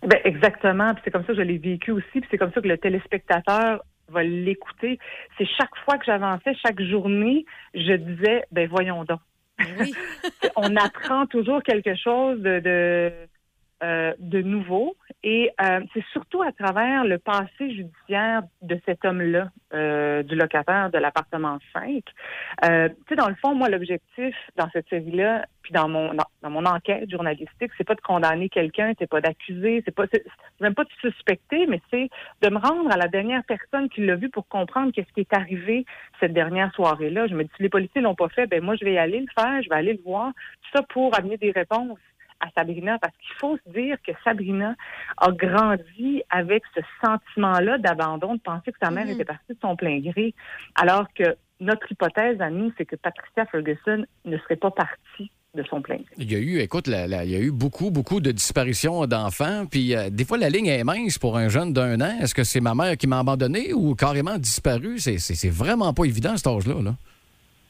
Ben, 0.02 0.20
exactement. 0.24 0.94
Puis 0.96 1.04
c'est 1.06 1.12
comme 1.12 1.26
ça 1.26 1.34
que 1.34 1.36
je 1.36 1.42
l'ai 1.42 1.60
vécu 1.60 1.92
aussi. 1.92 2.04
Puis 2.14 2.26
c'est 2.32 2.38
comme 2.40 2.52
ça 2.52 2.62
que 2.62 2.68
le 2.68 2.80
téléspectateur 2.80 3.84
va 4.10 4.24
l'écouter. 4.24 4.98
C'est 5.38 5.48
chaque 5.60 5.76
fois 5.84 6.00
que 6.00 6.06
j'avançais, 6.06 6.56
chaque 6.66 6.82
journée, 6.82 7.46
je 7.76 7.94
disais, 7.94 8.44
ben 8.52 8.68
voyons 8.68 9.04
donc. 9.04 9.20
On 10.56 10.76
apprend 10.76 11.26
toujours 11.28 11.64
quelque 11.64 11.96
chose 11.96 12.40
de, 12.42 12.60
de, 12.60 13.12
euh, 13.84 14.14
de 14.20 14.42
nouveau. 14.42 14.96
Et 15.28 15.52
euh, 15.60 15.82
c'est 15.94 16.04
surtout 16.14 16.44
à 16.44 16.52
travers 16.52 17.04
le 17.04 17.18
passé 17.18 17.72
judiciaire 17.72 18.44
de 18.62 18.80
cet 18.86 19.04
homme-là, 19.04 19.50
euh, 19.74 20.22
du 20.22 20.36
locataire 20.36 20.92
de 20.92 21.00
l'appartement 21.00 21.58
5. 21.74 22.04
Euh, 22.64 22.90
tu 22.90 22.96
sais, 23.10 23.16
dans 23.16 23.28
le 23.28 23.36
fond, 23.36 23.56
moi, 23.56 23.68
l'objectif 23.68 24.36
dans 24.56 24.70
cette 24.72 24.88
série-là, 24.88 25.48
puis 25.64 25.74
dans 25.74 25.90
mon 25.90 26.14
dans, 26.14 26.50
mon 26.52 26.64
enquête 26.66 27.10
journalistique, 27.10 27.72
c'est 27.76 27.84
pas 27.84 27.96
de 27.96 28.02
condamner 28.02 28.50
quelqu'un, 28.50 28.94
c'est 29.00 29.10
pas 29.10 29.20
d'accuser, 29.20 29.82
c'est 29.84 29.96
pas 29.96 30.06
même 30.62 30.76
pas 30.76 30.84
de 30.84 31.10
suspecter, 31.10 31.66
mais 31.66 31.82
c'est 31.90 32.10
de 32.44 32.50
me 32.50 32.60
rendre 32.60 32.94
à 32.94 32.98
la 32.98 33.08
dernière 33.08 33.44
personne 33.46 33.90
qui 33.90 34.06
l'a 34.06 34.16
vu 34.16 34.30
pour 34.30 34.48
comprendre 34.48 34.92
qu'est-ce 34.94 35.12
qui 35.14 35.22
est 35.22 35.34
arrivé 35.34 35.86
cette 36.20 36.34
dernière 36.34 36.72
soirée-là. 36.76 37.26
Je 37.26 37.34
me 37.34 37.44
dis, 37.44 37.50
si 37.58 37.64
les 37.64 37.70
policiers 37.70 38.02
l'ont 38.02 38.14
pas 38.14 38.30
fait, 38.30 38.46
ben 38.46 38.64
moi, 38.64 38.76
je 38.76 38.86
vais 38.86 38.94
y 38.94 38.98
aller 39.00 39.22
le 39.22 39.28
faire, 39.36 39.64
je 39.64 39.70
vais 39.70 39.76
aller 39.76 39.94
le 39.94 40.04
voir, 40.04 40.32
tout 40.62 40.78
ça 40.78 40.84
pour 40.84 41.18
amener 41.18 41.38
des 41.38 41.50
réponses 41.50 41.98
à 42.40 42.48
Sabrina, 42.56 42.98
parce 43.00 43.14
qu'il 43.18 43.36
faut 43.40 43.58
se 43.58 43.72
dire 43.72 43.98
que 44.06 44.12
Sabrina 44.24 44.76
a 45.18 45.32
grandi 45.32 46.22
avec 46.30 46.64
ce 46.76 46.82
sentiment-là 47.04 47.78
d'abandon, 47.78 48.36
de 48.36 48.40
penser 48.42 48.72
que 48.72 48.78
sa 48.82 48.92
mère 48.92 49.06
Mhm. 49.06 49.12
était 49.12 49.26
partie 49.26 49.54
de 49.54 49.58
son 49.62 49.76
plein 49.76 50.00
gré, 50.00 50.34
alors 50.76 51.08
que 51.14 51.36
notre 51.60 51.90
hypothèse 51.92 52.40
à 52.42 52.50
nous, 52.50 52.72
c'est 52.78 52.86
que 52.86 52.96
Patricia 52.98 53.46
Ferguson 53.46 54.06
ne 54.26 54.38
serait 54.40 54.58
pas 54.58 54.72
partie 54.72 55.32
de 55.56 55.64
son 55.70 55.82
plein 55.82 55.96
gré. 55.96 56.06
Il 56.18 56.30
y 56.30 56.36
a 56.36 56.40
eu, 56.40 56.60
écoute, 56.60 56.88
la- 56.88 57.08
la- 57.08 57.24
il 57.24 57.32
y 57.32 57.36
a 57.36 57.40
eu 57.40 57.52
beaucoup, 57.52 57.90
beaucoup 57.90 58.20
de 58.20 58.32
disparitions 58.32 59.06
d'enfants. 59.06 59.66
Puis 59.66 59.96
euh, 59.96 60.10
des 60.10 60.26
fois, 60.26 60.38
la 60.38 60.50
ligne 60.50 60.66
est 60.68 60.84
mince 60.84 61.18
pour 61.18 61.38
un 61.38 61.48
jeune 61.48 61.72
d'un 61.72 62.02
an. 62.02 62.20
Est-ce 62.22 62.36
que 62.36 62.44
c'est 62.44 62.60
ma 62.60 62.76
mère 62.76 62.98
qui 62.98 63.08
m'a 63.08 63.20
abandonné 63.20 63.72
ou 63.74 63.96
carrément 63.96 64.38
disparu? 64.38 65.00
C'est- 65.00 65.18
C'est 65.18 65.36
c'est 65.36 65.50
vraiment 65.50 65.94
pas 65.94 66.04
évident, 66.04 66.36
cet 66.36 66.48
âge-là. 66.48 66.82
Là. 66.84 66.96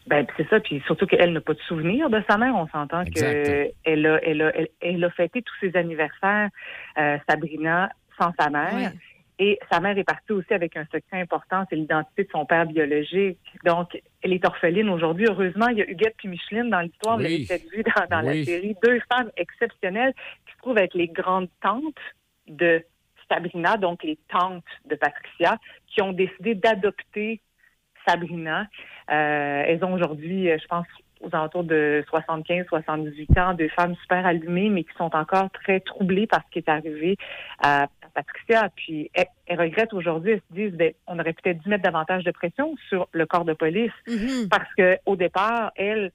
Ben, 0.07 0.25
c'est 0.37 0.47
ça, 0.49 0.59
puis 0.59 0.81
surtout 0.85 1.07
qu'elle 1.07 1.33
n'a 1.33 1.41
pas 1.41 1.53
de 1.53 1.61
souvenir 1.61 2.09
de 2.09 2.21
sa 2.29 2.37
mère. 2.37 2.55
On 2.55 2.67
s'entend 2.67 3.03
qu'elle 3.05 4.05
a, 4.05 4.19
elle 4.23 4.41
a, 4.41 4.55
elle, 4.55 4.69
elle 4.81 5.03
a 5.03 5.09
fêté 5.09 5.41
tous 5.41 5.55
ses 5.59 5.75
anniversaires, 5.75 6.49
euh, 6.97 7.17
Sabrina, 7.27 7.89
sans 8.19 8.31
sa 8.39 8.49
mère. 8.49 8.91
Et 9.37 9.59
sa 9.69 9.81
mère 9.81 9.97
est 9.97 10.05
partie 10.05 10.31
aussi 10.31 10.53
avec 10.53 10.77
un 10.77 10.85
secret 10.85 11.19
important, 11.19 11.65
c'est 11.69 11.75
l'identité 11.75 12.23
de 12.23 12.29
son 12.31 12.45
père 12.45 12.65
biologique. 12.65 13.37
Donc, 13.65 14.01
elle 14.21 14.31
est 14.31 14.45
orpheline 14.45 14.87
aujourd'hui. 14.89 15.25
Heureusement, 15.27 15.67
il 15.67 15.79
y 15.79 15.81
a 15.81 15.89
Huguette 15.89 16.15
puis 16.17 16.29
Micheline 16.29 16.69
dans 16.69 16.79
l'histoire. 16.79 17.17
Vous 17.17 17.23
l'avez 17.23 17.45
peut-être 17.45 17.69
vu 17.69 17.83
dans, 17.83 18.05
dans 18.21 18.27
Oui. 18.29 18.39
la 18.39 18.45
série. 18.45 18.77
Deux 18.81 19.01
femmes 19.11 19.31
exceptionnelles 19.35 20.13
qui 20.45 20.53
se 20.53 20.57
trouvent 20.59 20.77
être 20.77 20.93
les 20.93 21.07
grandes 21.09 21.49
tantes 21.61 21.99
de 22.47 22.81
Sabrina, 23.29 23.75
donc 23.75 24.03
les 24.03 24.17
tantes 24.29 24.63
de 24.85 24.95
Patricia, 24.95 25.57
qui 25.87 26.01
ont 26.01 26.13
décidé 26.13 26.55
d'adopter 26.55 27.41
Sabrina. 28.07 28.67
Euh, 29.11 29.63
elles 29.65 29.83
ont 29.83 29.93
aujourd'hui, 29.93 30.49
euh, 30.49 30.57
je 30.61 30.67
pense, 30.67 30.85
aux 31.21 31.29
alentours 31.33 31.63
de 31.63 32.03
75-78 32.11 33.39
ans, 33.39 33.53
deux 33.53 33.69
femmes 33.69 33.95
super 34.01 34.25
allumées, 34.25 34.69
mais 34.69 34.83
qui 34.83 34.93
sont 34.97 35.15
encore 35.15 35.49
très 35.51 35.79
troublées 35.79 36.27
par 36.27 36.41
ce 36.45 36.51
qui 36.51 36.59
est 36.59 36.69
arrivé 36.69 37.17
à, 37.61 37.87
Patricia. 38.13 38.69
Puis 38.75 39.11
elles, 39.13 39.27
elles 39.45 39.59
regrettent 39.59 39.93
aujourd'hui, 39.93 40.31
elles 40.31 40.41
se 40.49 40.55
disent, 40.55 40.77
ben, 40.77 40.93
on 41.05 41.19
aurait 41.19 41.33
peut-être 41.33 41.61
dû 41.61 41.69
mettre 41.69 41.83
davantage 41.83 42.23
de 42.23 42.31
pression 42.31 42.75
sur 42.87 43.09
le 43.11 43.25
corps 43.25 43.43
de 43.43 43.53
police, 43.53 43.91
parce 44.49 44.73
que 44.77 44.97
au 45.05 45.17
départ, 45.17 45.71
elle, 45.75 46.11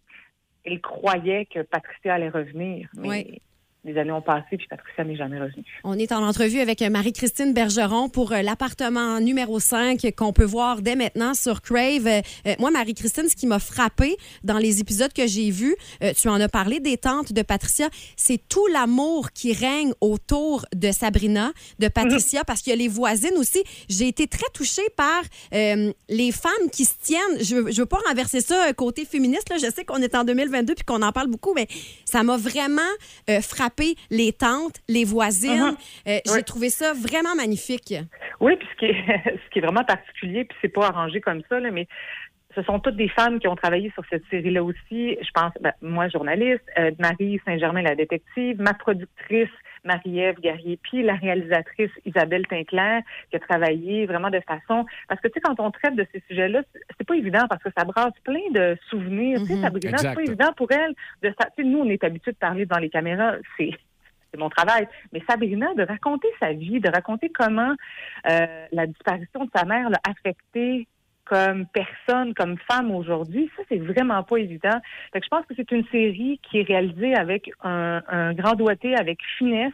elle 0.64 0.81
croyait 0.81 1.44
que 1.44 1.61
Patricia 1.61 2.14
allait 2.14 2.31
revenir, 2.31 2.88
mais 2.96 3.09
Oui. 3.09 3.42
Les 3.84 3.96
années 3.96 4.12
ont 4.12 4.20
passé, 4.20 4.56
puis 4.56 4.66
Patricia 4.68 5.04
n'est 5.04 5.16
jamais 5.16 5.40
revenue. 5.40 5.64
On 5.84 5.98
est 5.98 6.12
en 6.12 6.22
entrevue 6.22 6.60
avec 6.60 6.82
Marie-Christine 6.82 7.54
Bergeron 7.54 8.08
pour 8.08 8.32
euh, 8.32 8.42
l'appartement 8.42 9.20
numéro 9.20 9.58
5 9.58 10.06
qu'on 10.16 10.32
peut 10.32 10.44
voir 10.44 10.82
dès 10.82 10.96
maintenant 10.96 11.34
sur 11.34 11.62
Crave. 11.62 12.06
Euh, 12.06 12.20
euh, 12.46 12.54
moi, 12.58 12.70
Marie-Christine, 12.70 13.28
ce 13.28 13.36
qui 13.36 13.46
m'a 13.46 13.58
frappé 13.58 14.16
dans 14.44 14.58
les 14.58 14.80
épisodes 14.80 15.12
que 15.12 15.26
j'ai 15.26 15.50
vus, 15.50 15.76
euh, 16.02 16.12
tu 16.14 16.28
en 16.28 16.40
as 16.40 16.48
parlé 16.48 16.80
des 16.80 16.98
tantes 16.98 17.32
de 17.32 17.42
Patricia, 17.42 17.88
c'est 18.16 18.40
tout 18.48 18.66
l'amour 18.66 19.32
qui 19.32 19.52
règne 19.52 19.92
autour 20.00 20.66
de 20.74 20.92
Sabrina, 20.92 21.52
de 21.78 21.88
Patricia, 21.88 22.44
parce 22.44 22.60
qu'il 22.62 22.70
y 22.70 22.74
a 22.74 22.76
les 22.76 22.88
voisines 22.88 23.36
aussi. 23.38 23.62
J'ai 23.88 24.08
été 24.08 24.26
très 24.26 24.48
touchée 24.52 24.88
par 24.96 25.22
euh, 25.54 25.92
les 26.08 26.32
femmes 26.32 26.70
qui 26.72 26.84
se 26.84 26.94
tiennent. 27.00 27.38
Je 27.38 27.70
je 27.70 27.80
veux 27.80 27.86
pas 27.86 28.00
renverser 28.08 28.40
ça 28.40 28.72
côté 28.74 29.04
féministe. 29.04 29.48
Là. 29.48 29.56
Je 29.56 29.70
sais 29.70 29.84
qu'on 29.84 30.02
est 30.02 30.14
en 30.14 30.24
2022 30.24 30.74
puis 30.74 30.84
qu'on 30.84 31.02
en 31.02 31.12
parle 31.12 31.28
beaucoup, 31.28 31.52
mais 31.54 31.66
ça 32.04 32.22
m'a 32.22 32.36
vraiment 32.36 32.82
euh, 33.28 33.40
les 34.11 34.33
tantes, 34.33 34.80
les 34.88 35.04
voisines. 35.04 35.72
Mhm. 35.72 35.76
Euh, 36.09 36.18
J'ai 36.35 36.42
trouvé 36.42 36.70
ça 36.70 36.92
vraiment 36.92 37.35
magnifique. 37.35 37.94
Oui, 38.40 38.56
puis 38.56 38.68
ce 38.72 38.76
qui 38.78 38.85
est, 38.87 38.94
ce 39.44 39.50
qui 39.50 39.59
est 39.59 39.62
vraiment 39.62 39.85
particulier, 39.85 40.44
puis 40.44 40.56
c'est 40.61 40.68
pas 40.68 40.87
arrangé 40.88 41.20
comme 41.20 41.42
ça, 41.48 41.61
là, 41.61 41.70
mais 41.70 41.87
ce 42.54 42.62
sont 42.62 42.80
toutes 42.80 42.96
des 42.96 43.09
femmes 43.09 43.38
qui 43.38 43.48
ont 43.48 43.56
travaillé 43.56 43.90
sur 43.92 44.02
cette 44.11 44.24
série-là 44.30 44.62
aussi. 44.62 45.16
Je 45.20 45.30
pense, 45.33 45.52
ben, 45.61 45.72
moi, 45.83 46.09
journaliste, 46.09 46.64
euh, 46.78 46.90
Marie 46.98 47.40
Saint-Germain, 47.44 47.83
la 47.83 47.94
détective, 47.94 48.61
ma 48.61 48.74
productrice, 48.74 49.48
Marie-Ève 49.84 50.40
Guerrier, 50.40 50.78
puis 50.82 51.02
la 51.02 51.14
réalisatrice 51.14 51.90
Isabelle 52.04 52.46
Tinclair, 52.46 53.02
qui 53.30 53.36
a 53.36 53.38
travaillé 53.40 54.06
vraiment 54.06 54.30
de 54.30 54.40
façon... 54.40 54.84
Parce 55.08 55.20
que, 55.20 55.28
tu 55.28 55.34
sais, 55.34 55.40
quand 55.40 55.58
on 55.60 55.70
traite 55.70 55.96
de 55.96 56.06
ces 56.12 56.22
sujets-là, 56.28 56.62
c'est- 56.72 57.04
pas 57.04 57.16
évident 57.16 57.46
parce 57.48 57.62
que 57.62 57.70
ça 57.76 57.84
brasse 57.84 58.12
plein 58.24 58.50
de 58.52 58.76
souvenirs. 58.88 59.40
Tu 59.40 59.46
sais, 59.46 59.54
Mhm. 59.56 59.62
Sabrina, 59.62 59.98
c'est 59.98 60.14
pas 60.14 60.22
évident 60.22 60.52
pour 60.56 60.70
elle 60.70 60.94
de... 61.22 61.28
Tu 61.30 61.34
sais, 61.56 61.64
nous, 61.64 61.78
on 61.80 61.88
est 61.88 62.04
habitués 62.04 62.32
de 62.32 62.36
parler 62.36 62.66
devant 62.66 62.80
les 62.80 62.90
caméras. 62.90 63.34
C'est 63.56 63.70
c'est 64.32 64.38
mon 64.38 64.48
travail. 64.48 64.86
Mais 65.12 65.20
Sabrina, 65.28 65.74
de 65.74 65.82
raconter 65.82 66.28
sa 66.38 66.52
vie, 66.52 66.78
de 66.78 66.88
raconter 66.88 67.30
comment 67.30 67.74
euh, 68.30 68.66
la 68.70 68.86
disparition 68.86 69.44
de 69.44 69.50
sa 69.52 69.64
mère 69.64 69.90
l'a 69.90 69.98
affectée 70.08 70.86
comme 71.30 71.64
personne, 71.66 72.34
comme 72.34 72.56
femme 72.68 72.90
aujourd'hui, 72.90 73.48
ça, 73.56 73.62
c'est 73.68 73.78
vraiment 73.78 74.20
pas 74.24 74.38
évident. 74.38 74.80
Fait 75.12 75.20
que 75.20 75.24
je 75.24 75.28
pense 75.28 75.46
que 75.46 75.54
c'est 75.56 75.70
une 75.70 75.86
série 75.86 76.40
qui 76.42 76.58
est 76.58 76.64
réalisée 76.64 77.14
avec 77.14 77.52
un, 77.62 78.34
grand 78.34 78.54
doigté, 78.54 78.96
avec 78.96 79.20
finesse. 79.38 79.72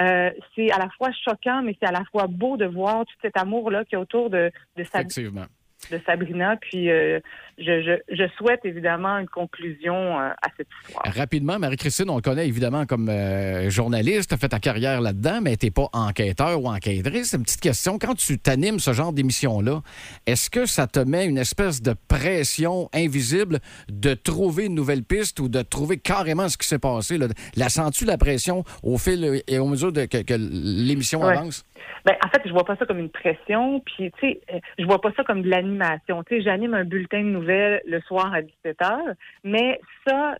Euh, 0.00 0.30
c'est 0.54 0.70
à 0.70 0.78
la 0.78 0.88
fois 0.90 1.08
choquant, 1.24 1.62
mais 1.62 1.76
c'est 1.80 1.88
à 1.88 1.92
la 1.92 2.04
fois 2.12 2.28
beau 2.28 2.56
de 2.56 2.66
voir 2.66 3.04
tout 3.06 3.14
cet 3.22 3.36
amour-là 3.36 3.84
qui 3.84 3.96
est 3.96 3.98
autour 3.98 4.30
de, 4.30 4.52
de 4.76 4.84
sa 4.84 5.00
Effectivement. 5.00 5.46
De 5.90 6.00
Sabrina. 6.06 6.56
Puis 6.60 6.90
euh, 6.90 7.20
je, 7.58 7.82
je, 7.82 8.14
je 8.14 8.24
souhaite 8.36 8.60
évidemment 8.64 9.18
une 9.18 9.28
conclusion 9.28 9.94
euh, 10.18 10.28
à 10.42 10.48
cette 10.56 10.66
histoire. 10.86 11.04
Rapidement, 11.14 11.58
Marie-Christine, 11.58 12.10
on 12.10 12.16
le 12.16 12.22
connaît 12.22 12.46
évidemment 12.48 12.86
comme 12.86 13.08
euh, 13.08 13.70
journaliste, 13.70 14.28
tu 14.30 14.34
as 14.34 14.38
fait 14.38 14.48
ta 14.48 14.58
carrière 14.58 15.00
là-dedans, 15.00 15.40
mais 15.42 15.56
tu 15.56 15.70
pas 15.70 15.88
enquêteur 15.92 16.62
ou 16.62 16.68
enquêtrice. 16.68 17.32
Une 17.32 17.42
petite 17.42 17.60
question. 17.60 17.98
Quand 17.98 18.14
tu 18.14 18.38
t'animes 18.38 18.78
ce 18.78 18.92
genre 18.92 19.12
d'émission-là, 19.12 19.82
est-ce 20.26 20.50
que 20.50 20.66
ça 20.66 20.86
te 20.86 20.98
met 21.00 21.26
une 21.26 21.38
espèce 21.38 21.80
de 21.82 21.94
pression 22.08 22.88
invisible 22.92 23.60
de 23.88 24.14
trouver 24.14 24.66
une 24.66 24.74
nouvelle 24.74 25.02
piste 25.04 25.40
ou 25.40 25.48
de 25.48 25.62
trouver 25.62 25.98
carrément 25.98 26.48
ce 26.48 26.56
qui 26.56 26.66
s'est 26.68 26.78
passé? 26.78 27.18
là? 27.18 27.26
La 27.56 27.68
sens-tu 27.68 28.04
la 28.04 28.18
pression 28.18 28.64
au 28.82 28.98
fil 28.98 29.42
et 29.46 29.58
au 29.58 29.66
mesure 29.66 29.92
de, 29.92 30.04
que, 30.06 30.22
que 30.22 30.34
l'émission 30.34 31.22
Ouais. 31.22 31.36
avance? 31.36 31.64
Ben, 32.04 32.14
en 32.24 32.28
fait, 32.28 32.42
je 32.44 32.52
vois 32.52 32.64
pas 32.64 32.76
ça 32.76 32.86
comme 32.86 32.98
une 32.98 33.10
pression, 33.10 33.80
puis 33.80 34.10
tu 34.18 34.20
sais, 34.20 34.40
euh, 34.52 34.58
je 34.78 34.84
vois 34.84 35.00
pas 35.00 35.12
ça 35.16 35.24
comme 35.24 35.42
de 35.42 35.48
l'animation. 35.48 36.22
Tu 36.24 36.36
sais, 36.36 36.42
j'anime 36.42 36.74
un 36.74 36.84
bulletin 36.84 37.20
de 37.20 37.28
nouvelles 37.28 37.80
le 37.86 38.00
soir 38.02 38.32
à 38.32 38.42
17 38.42 38.78
h 38.78 39.14
mais 39.44 39.80
ça, 40.06 40.36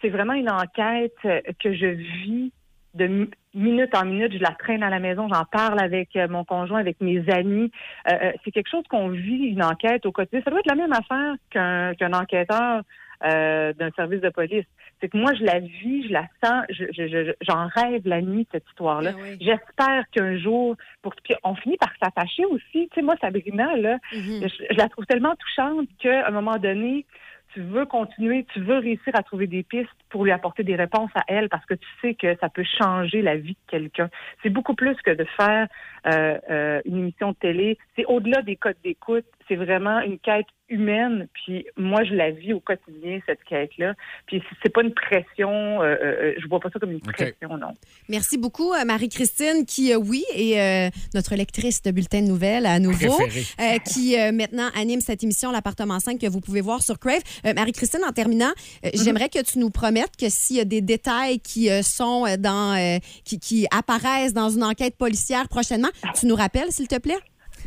c'est 0.00 0.08
vraiment 0.08 0.34
une 0.34 0.50
enquête 0.50 1.12
euh, 1.24 1.40
que 1.60 1.72
je 1.74 1.86
vis 1.86 2.52
de 2.94 3.06
mi- 3.06 3.30
minute 3.54 3.94
en 3.94 4.04
minute. 4.04 4.32
Je 4.32 4.38
la 4.38 4.52
traîne 4.52 4.82
à 4.82 4.90
la 4.90 4.98
maison, 4.98 5.28
j'en 5.28 5.44
parle 5.44 5.80
avec 5.80 6.14
euh, 6.16 6.28
mon 6.28 6.44
conjoint, 6.44 6.78
avec 6.78 7.00
mes 7.00 7.28
amis. 7.30 7.70
Euh, 8.10 8.32
c'est 8.44 8.50
quelque 8.50 8.70
chose 8.70 8.84
qu'on 8.88 9.08
vit, 9.08 9.46
une 9.48 9.62
enquête 9.62 10.06
au 10.06 10.12
quotidien. 10.12 10.40
Ça 10.44 10.50
doit 10.50 10.60
être 10.60 10.66
la 10.66 10.74
même 10.74 10.92
affaire 10.92 11.34
qu'un 11.50 11.94
qu'un 11.94 12.12
enquêteur 12.12 12.82
euh, 13.24 13.72
d'un 13.74 13.90
service 13.92 14.20
de 14.20 14.28
police. 14.28 14.64
C'est 15.00 15.08
que 15.08 15.16
moi, 15.16 15.32
je 15.34 15.44
la 15.44 15.60
vis, 15.60 16.08
je 16.08 16.12
la 16.12 16.26
sens, 16.42 16.64
je- 16.70 16.86
je- 16.92 17.06
je- 17.08 17.32
j'en 17.42 17.66
rêve 17.68 18.02
la 18.04 18.20
nuit, 18.20 18.46
cette 18.52 18.66
histoire-là. 18.68 19.12
J'espère 19.40 20.04
qu'un 20.10 20.36
jour, 20.38 20.76
pour 21.02 21.14
puis 21.22 21.34
on 21.44 21.54
finit 21.54 21.76
par 21.76 21.92
s'attacher 22.02 22.44
aussi. 22.46 22.88
Tu 22.88 22.88
sais, 22.96 23.02
moi, 23.02 23.14
Sabrina, 23.20 23.76
là, 23.76 23.98
Mhm. 24.12 24.42
je, 24.48 24.64
je 24.70 24.76
la 24.76 24.88
trouve 24.88 25.06
tellement 25.06 25.34
touchante 25.36 25.88
qu'à 25.98 26.26
un 26.26 26.30
moment 26.30 26.56
donné, 26.56 27.06
tu 27.54 27.62
veux 27.62 27.86
continuer, 27.86 28.44
tu 28.52 28.60
veux 28.60 28.76
réussir 28.78 29.14
à 29.14 29.22
trouver 29.22 29.46
des 29.46 29.62
pistes 29.62 29.88
pour 30.10 30.24
lui 30.24 30.32
apporter 30.32 30.64
des 30.64 30.76
réponses 30.76 31.10
à 31.14 31.22
elle 31.28 31.48
parce 31.48 31.64
que 31.64 31.74
tu 31.74 31.88
sais 32.02 32.14
que 32.14 32.36
ça 32.40 32.50
peut 32.50 32.64
changer 32.78 33.22
la 33.22 33.36
vie 33.36 33.54
de 33.54 33.70
quelqu'un. 33.70 34.10
C'est 34.42 34.50
beaucoup 34.50 34.74
plus 34.74 34.94
que 34.96 35.12
de 35.12 35.24
faire 35.40 35.66
euh, 36.06 36.38
euh, 36.50 36.80
une 36.84 36.98
émission 36.98 37.30
de 37.30 37.36
télé. 37.36 37.78
C'est 37.96 38.04
au-delà 38.04 38.42
des 38.42 38.56
codes 38.56 38.76
d'écoute. 38.84 39.24
C'est 39.48 39.56
vraiment 39.56 40.00
une 40.00 40.18
quête 40.18 40.46
humaine. 40.68 41.28
Puis 41.32 41.64
moi, 41.76 42.04
je 42.04 42.14
la 42.14 42.30
vis 42.30 42.52
au 42.52 42.60
quotidien, 42.60 43.20
cette 43.26 43.42
quête-là. 43.44 43.94
Puis 44.26 44.42
c'est- 44.62 44.68
pas 44.68 44.82
une 44.82 44.92
pression. 44.92 45.82
euh, 45.82 45.96
euh, 46.02 46.34
je 46.38 46.46
vois 46.46 46.60
pas 46.60 46.68
ça 46.70 46.78
comme 46.78 46.92
une 46.92 47.00
pression, 47.00 47.56
non. 47.56 47.72
Merci 48.10 48.36
beaucoup, 48.36 48.74
euh, 48.74 48.84
Marie-Christine, 48.84 49.64
qui, 49.66 49.92
euh, 49.92 49.96
oui, 49.96 50.24
est 50.34 50.60
euh, 50.60 50.90
notre 51.14 51.34
lectrice 51.36 51.80
de 51.82 51.90
bulletin 51.90 52.20
de 52.20 52.26
nouvelles 52.28 52.66
à 52.66 52.78
nouveau, 52.78 53.18
euh, 53.22 53.78
qui 53.90 54.18
euh, 54.20 54.30
maintenant 54.32 54.68
anime 54.76 55.00
cette 55.00 55.24
émission 55.24 55.50
L'appartement 55.50 55.98
5 56.00 56.20
que 56.20 56.26
vous 56.28 56.40
pouvez 56.40 56.60
voir 56.60 56.82
sur 56.82 56.98
Crave. 56.98 57.22
Euh, 57.46 57.54
Marie-Christine, 57.54 58.00
en 58.06 58.12
terminant, 58.12 58.52
euh, 58.84 58.90
j'aimerais 58.92 59.30
que 59.30 59.42
tu 59.42 59.58
nous 59.58 59.70
promettes 59.70 60.16
que 60.20 60.28
s'il 60.28 60.56
y 60.56 60.60
a 60.60 60.64
des 60.66 60.82
détails 60.82 61.40
qui 61.40 61.70
euh, 61.70 61.80
sont 61.82 62.26
euh, 62.26 62.36
dans, 62.36 62.76
euh, 62.76 62.98
qui, 63.24 63.40
qui 63.40 63.66
apparaissent 63.70 64.34
dans 64.34 64.50
une 64.50 64.64
enquête 64.64 64.96
policière 64.98 65.48
prochainement, 65.48 65.88
tu 66.18 66.26
nous 66.26 66.34
rappelles, 66.36 66.70
s'il 66.72 66.88
te 66.88 66.98
plaît? 66.98 67.16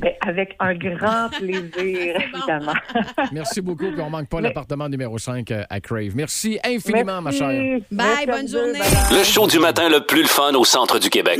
Ben, 0.02 0.14
avec 0.28 0.56
un 0.60 0.74
grand 0.74 1.30
plaisir, 1.38 2.16
évidemment. 2.16 2.74
Merci 3.32 3.62
beaucoup, 3.62 3.92
puis 3.92 4.02
on 4.02 4.10
manque 4.10 4.28
pas 4.28 4.42
l'appartement 4.42 4.90
numéro 4.90 5.18
5 5.18 5.52
à 5.70 5.80
Crave. 5.80 6.16
Merci 6.16 6.60
infiniment, 6.64 7.22
ma 7.22 7.32
chère. 7.32 7.80
Bye, 7.92 8.26
bonne 8.26 8.48
journée. 8.48 8.80
Le 9.12 9.24
show 9.24 9.46
du 9.48 9.60
matin 9.60 9.90
le 9.90 10.06
plus 10.06 10.24
le 10.24 10.28
fun 10.28 10.54
au 10.56 10.66
centre 10.66 10.98
du 11.00 11.10
Québec. 11.10 11.40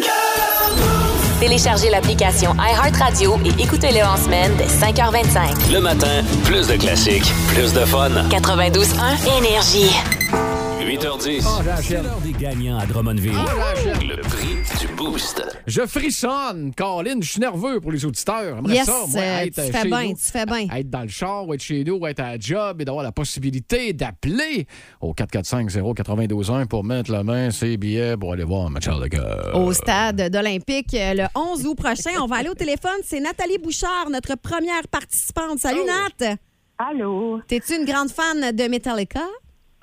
Téléchargez 1.40 1.90
l'application 1.90 2.54
iHeartRadio 2.54 3.40
et 3.46 3.64
écoutez-le 3.64 4.06
en 4.06 4.16
semaine 4.16 4.52
dès 4.58 4.66
5h25. 4.66 5.74
Le 5.74 5.80
matin, 5.80 6.22
plus 6.46 6.68
de 6.68 6.76
classiques, 6.76 7.34
plus 7.48 7.74
de 7.74 7.80
fun. 7.80 8.10
92.1 8.30 9.40
Énergie. 9.40 10.51
8h10. 10.82 11.82
C'est 11.84 12.02
l'heure 12.02 12.20
des 12.22 12.32
gagnants 12.32 12.80
à 12.80 12.86
Drummondville. 12.88 13.34
Le 13.34 14.20
prix 14.22 14.56
du 14.80 14.88
Boost. 14.96 15.46
Je 15.68 15.86
frissonne, 15.86 16.74
Colin, 16.76 17.18
je 17.22 17.30
suis 17.30 17.40
nerveux 17.40 17.80
pour 17.80 17.92
les 17.92 18.04
auditeurs. 18.04 18.56
J'aimerais 18.56 18.74
Yes, 18.74 18.86
ça, 18.88 19.06
moi, 19.08 19.22
euh, 19.22 19.40
être 19.42 19.64
tu 19.64 19.72
fais 19.72 19.86
bien, 19.86 20.04
nous, 20.04 20.14
tu 20.16 20.24
fais 20.24 20.46
bien. 20.46 20.68
Être 20.76 20.90
dans 20.90 21.02
le 21.04 21.08
char, 21.08 21.48
ou 21.48 21.54
être 21.54 21.62
chez 21.62 21.84
nous, 21.84 21.94
ou 21.98 22.08
être 22.08 22.20
à 22.20 22.32
la 22.32 22.40
job 22.40 22.82
et 22.82 22.86
d'avoir 22.86 23.04
la 23.04 23.12
possibilité 23.12 23.94
d'appeler 23.94 24.66
au 25.02 25.14
445-092-1 25.14 26.66
pour 26.66 26.84
mettre 26.84 27.12
la 27.12 27.24
main 27.24 27.52
sur 27.52 27.68
les 27.68 27.78
billets 27.78 28.18
pour 28.18 28.34
aller 28.34 28.44
voir 28.44 28.70
Metallica. 28.72 29.56
Au 29.56 29.72
stade 29.74 30.30
d'Olympique 30.32 30.94
euh, 30.96 31.14
le 31.14 31.24
11 31.36 31.68
août 31.68 31.76
prochain. 31.76 32.12
On 32.22 32.26
va 32.26 32.38
aller 32.38 32.50
au 32.50 32.56
téléphone. 32.56 32.92
C'est 33.04 33.20
Nathalie 33.20 33.60
Bouchard, 33.60 34.10
notre 34.12 34.36
première 34.36 34.88
participante. 34.90 35.60
Salut, 35.60 35.82
Nat. 35.86 36.38
Allô. 36.80 37.40
T'es-tu 37.48 37.76
une 37.76 37.86
grande 37.86 38.10
fan 38.10 38.52
de 38.52 38.64
Metallica? 38.68 39.22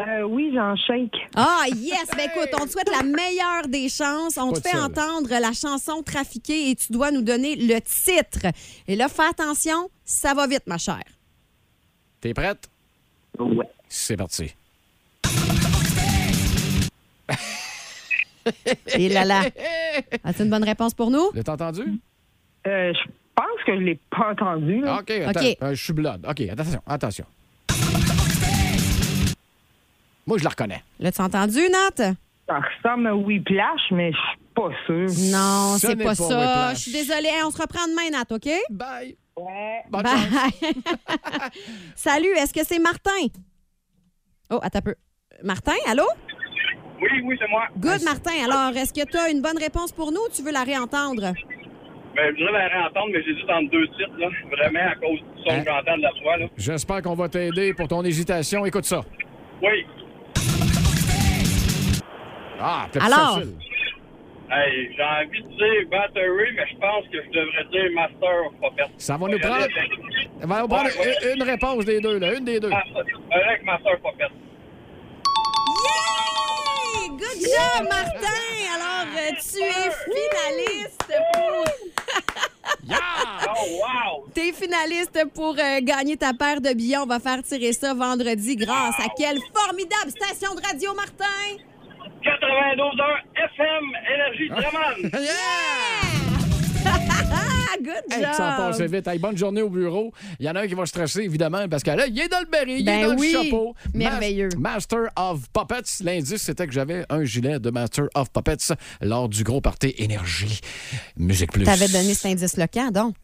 Euh, 0.01 0.23
oui, 0.23 0.53
j'en 0.55 0.77
shake. 0.77 1.17
Ah, 1.35 1.65
yes! 1.75 2.07
Ben 2.17 2.29
écoute, 2.33 2.51
on 2.61 2.67
te 2.67 2.71
souhaite 2.71 2.89
la 2.91 3.03
meilleure 3.03 3.67
des 3.67 3.89
chances. 3.89 4.37
On 4.37 4.53
Pas 4.53 4.61
te 4.61 4.69
fait 4.69 4.79
entendre 4.79 5.29
la 5.29 5.53
chanson 5.53 6.03
Trafiquée 6.05 6.71
et 6.71 6.77
tu 6.77 6.93
dois 6.93 7.11
nous 7.11 7.23
donner 7.23 7.57
le 7.57 7.81
titre. 7.81 8.47
Et 8.87 8.95
là, 8.95 9.09
fais 9.09 9.25
attention, 9.29 9.91
ça 10.05 10.35
va 10.35 10.47
vite, 10.47 10.63
ma 10.67 10.79
chère. 10.79 11.03
T'es 12.21 12.33
prête? 12.33 12.69
Ouais. 13.39 13.67
C'est 13.89 14.17
parti. 14.17 14.55
Et 18.97 19.09
là 19.09 19.25
là. 19.25 19.43
As-tu 20.25 20.43
une 20.43 20.51
bonne 20.51 20.65
réponse 20.65 20.95
pour 20.95 21.11
nous? 21.11 21.31
L'as-tu 21.35 21.51
entendu? 21.51 21.83
Euh, 22.67 22.93
je 22.95 23.11
pense 23.35 23.65
que 23.67 23.75
je 23.75 23.81
l'ai 23.81 23.99
pas 24.11 24.31
entendu. 24.33 24.81
là. 24.81 25.01
OK, 25.01 25.11
attends. 25.11 25.41
OK. 25.41 25.57
Euh, 25.63 25.75
je 25.75 25.85
suis 25.85 25.93
blood. 25.93 26.25
OK, 26.29 26.41
attention, 26.43 26.81
attention. 26.87 27.25
Moi, 30.29 30.37
je 30.37 30.45
la 30.45 30.51
reconnais. 30.51 30.83
L'as-tu 31.01 31.23
entendu, 31.23 31.59
Nat? 31.71 32.13
Ça 32.47 32.61
ressemble 32.61 33.07
à 33.07 33.17
Whiplash, 33.17 33.81
mais 33.93 34.13
je 34.13 34.17
suis 34.19 34.39
pas 34.55 34.69
sûr. 34.85 35.07
Non, 35.33 35.73
Ce 35.79 35.87
c'est 35.87 35.95
n'est 35.95 36.05
pas, 36.05 36.11
pas 36.11 36.15
ça. 36.17 36.25
Whiplash. 36.39 36.75
Je 36.77 36.83
suis 36.83 36.93
désolée. 36.93 37.29
Hey, 37.29 37.43
On 37.47 37.51
se 37.51 37.63
reprend 37.63 37.87
demain, 37.89 38.11
Nat, 38.13 38.27
OK? 38.31 38.49
Bye. 38.69 39.17
Ouais. 39.39 39.85
Bye. 39.89 40.05
Salut, 41.95 42.29
est-ce 42.37 42.53
que 42.53 42.63
c'est 42.63 42.79
Martin? 42.79 43.27
Oh, 44.51 44.59
attends 44.63 44.81
un 44.81 44.83
peu. 44.83 44.95
Martin, 45.43 45.73
allô? 45.89 46.05
Oui, 47.01 47.09
oui, 47.25 47.37
c'est 47.41 47.49
moi. 47.49 47.65
Good, 47.79 48.03
Martin. 48.05 48.33
Alors, 48.45 48.77
est-ce 48.77 48.93
que 48.93 49.09
tu 49.11 49.17
as 49.17 49.31
une 49.31 49.41
bonne 49.41 49.57
réponse 49.59 49.93
pour 49.93 50.13
nous 50.13 50.21
ou 50.21 50.29
tu 50.35 50.43
veux 50.43 50.53
la 50.53 50.63
réentendre? 50.65 51.33
Ben, 52.17 52.35
je 52.37 52.45
voudrais 52.45 52.69
la 52.69 52.69
réentendre, 52.69 53.07
mais 53.15 53.23
j'hésite 53.23 53.49
entre 53.49 53.71
deux 53.71 53.87
titres, 53.97 54.19
là. 54.19 54.29
Vraiment, 54.51 54.91
à 54.91 54.95
cause 54.97 55.21
du 55.21 55.43
son 55.45 55.59
que 55.65 55.71
j'entends 55.71 55.97
de 55.97 56.03
la 56.03 56.11
voix, 56.23 56.37
là. 56.37 56.47
J'espère 56.59 57.01
qu'on 57.01 57.15
va 57.15 57.29
t'aider 57.31 57.73
pour 57.73 57.89
ton 57.89 58.03
hésitation. 58.05 58.67
Écoute 58.67 58.85
ça. 58.85 59.01
Oui. 59.63 59.87
Ah, 62.61 62.87
peut-être 62.93 63.05
Alors? 63.07 63.35
facile. 63.37 63.55
Hey, 64.51 64.91
j'ai 64.97 65.03
envie 65.03 65.43
de 65.43 65.49
dire 65.49 65.89
Battery, 65.91 66.53
mais 66.57 66.65
je 66.73 66.77
pense 66.79 67.05
que 67.13 67.19
je 67.23 67.31
devrais 67.31 67.65
dire 67.71 67.91
Master 67.95 68.47
of 68.47 68.53
Puppets. 68.61 68.91
Ça 68.97 69.17
va 69.19 69.29
nous 69.29 69.39
prendre. 69.39 69.57
avec- 69.57 69.73
On 70.43 70.47
va 70.47 70.61
nous 70.63 70.69
prendre 70.69 70.85
Ouais, 70.99 71.07
ouais. 71.07 71.19
une, 71.33 71.37
une 71.37 71.43
réponse 71.43 71.85
des 71.85 72.01
deux, 72.01 72.19
là. 72.19 72.35
Une 72.35 72.45
des 72.45 72.59
deux. 72.59 72.71
Avec 72.73 73.63
Master 73.65 73.93
of 73.93 74.01
Puppets. 74.01 74.33
Yay! 75.85 77.09
Good 77.11 77.41
job, 77.43 77.89
Martin! 77.91 78.41
Alors, 78.75 79.07
euh, 79.19 79.33
tu 79.39 79.61
es 79.63 79.91
finaliste 80.07 81.13
pour... 81.35 81.65
Oh, 83.51 83.67
wow! 83.83 84.27
T'es 84.35 84.53
finaliste 84.53 85.21
pour 85.35 85.55
euh, 85.59 85.79
gagner 85.83 86.17
ta 86.17 86.33
paire 86.33 86.61
de 86.61 86.73
billets. 86.73 86.97
On 86.99 87.07
va 87.07 87.19
faire 87.19 87.43
tirer 87.43 87.73
ça 87.73 87.93
vendredi 87.95 88.57
grâce 88.57 88.99
à 88.99 89.09
quelle 89.17 89.39
formidable 89.55 90.11
station 90.11 90.55
de 90.55 90.61
radio, 90.67 90.95
Martin! 90.95 91.57
92 92.23 93.01
heures 93.01 93.23
FM 93.35 93.85
Énergie 94.15 94.49
Drummond. 94.49 95.11
Good 97.81 97.95
Hey, 98.11 98.23
que 98.23 98.35
ça 98.35 98.57
job! 98.57 98.57
passe 98.57 98.81
vite. 98.81 99.07
Hey, 99.07 99.19
bonne 99.19 99.37
journée 99.37 99.63
au 99.63 99.69
bureau. 99.71 100.13
Il 100.41 100.47
y 100.47 100.51
en 100.51 100.57
a 100.57 100.63
un 100.63 100.67
qui 100.67 100.75
va 100.75 100.85
stresser, 100.87 101.21
évidemment, 101.21 101.69
parce 101.69 101.83
que 101.83 101.91
là, 101.91 102.07
il 102.09 102.19
est 102.19 102.29
dans 102.29 102.41
le 102.41 102.47
béret, 102.47 102.81
il 102.81 102.85
Ben 102.85 102.99
est 103.01 103.07
dans 103.07 103.15
oui, 103.17 103.33
le 103.37 103.45
chapeau. 103.45 103.75
merveilleux. 103.95 104.49
Mas- 104.57 104.75
Master 104.75 104.99
of 105.17 105.43
Puppets. 105.53 106.03
L'indice, 106.03 106.43
c'était 106.43 106.67
que 106.67 106.73
j'avais 106.73 107.05
un 107.09 107.25
gilet 107.25 107.61
de 107.61 107.71
Master 107.71 108.07
of 108.15 108.31
Puppets 108.33 108.75
lors 109.01 109.29
du 109.29 109.45
gros 109.45 109.61
party 109.61 109.95
Énergie. 109.99 110.61
Musique 111.17 111.53
Plus. 111.53 111.65
T'avais 111.65 111.89
donné 111.89 112.15
cet 112.15 112.33
indice-là 112.33 112.67
quand, 112.69 112.91
donc? 112.91 113.15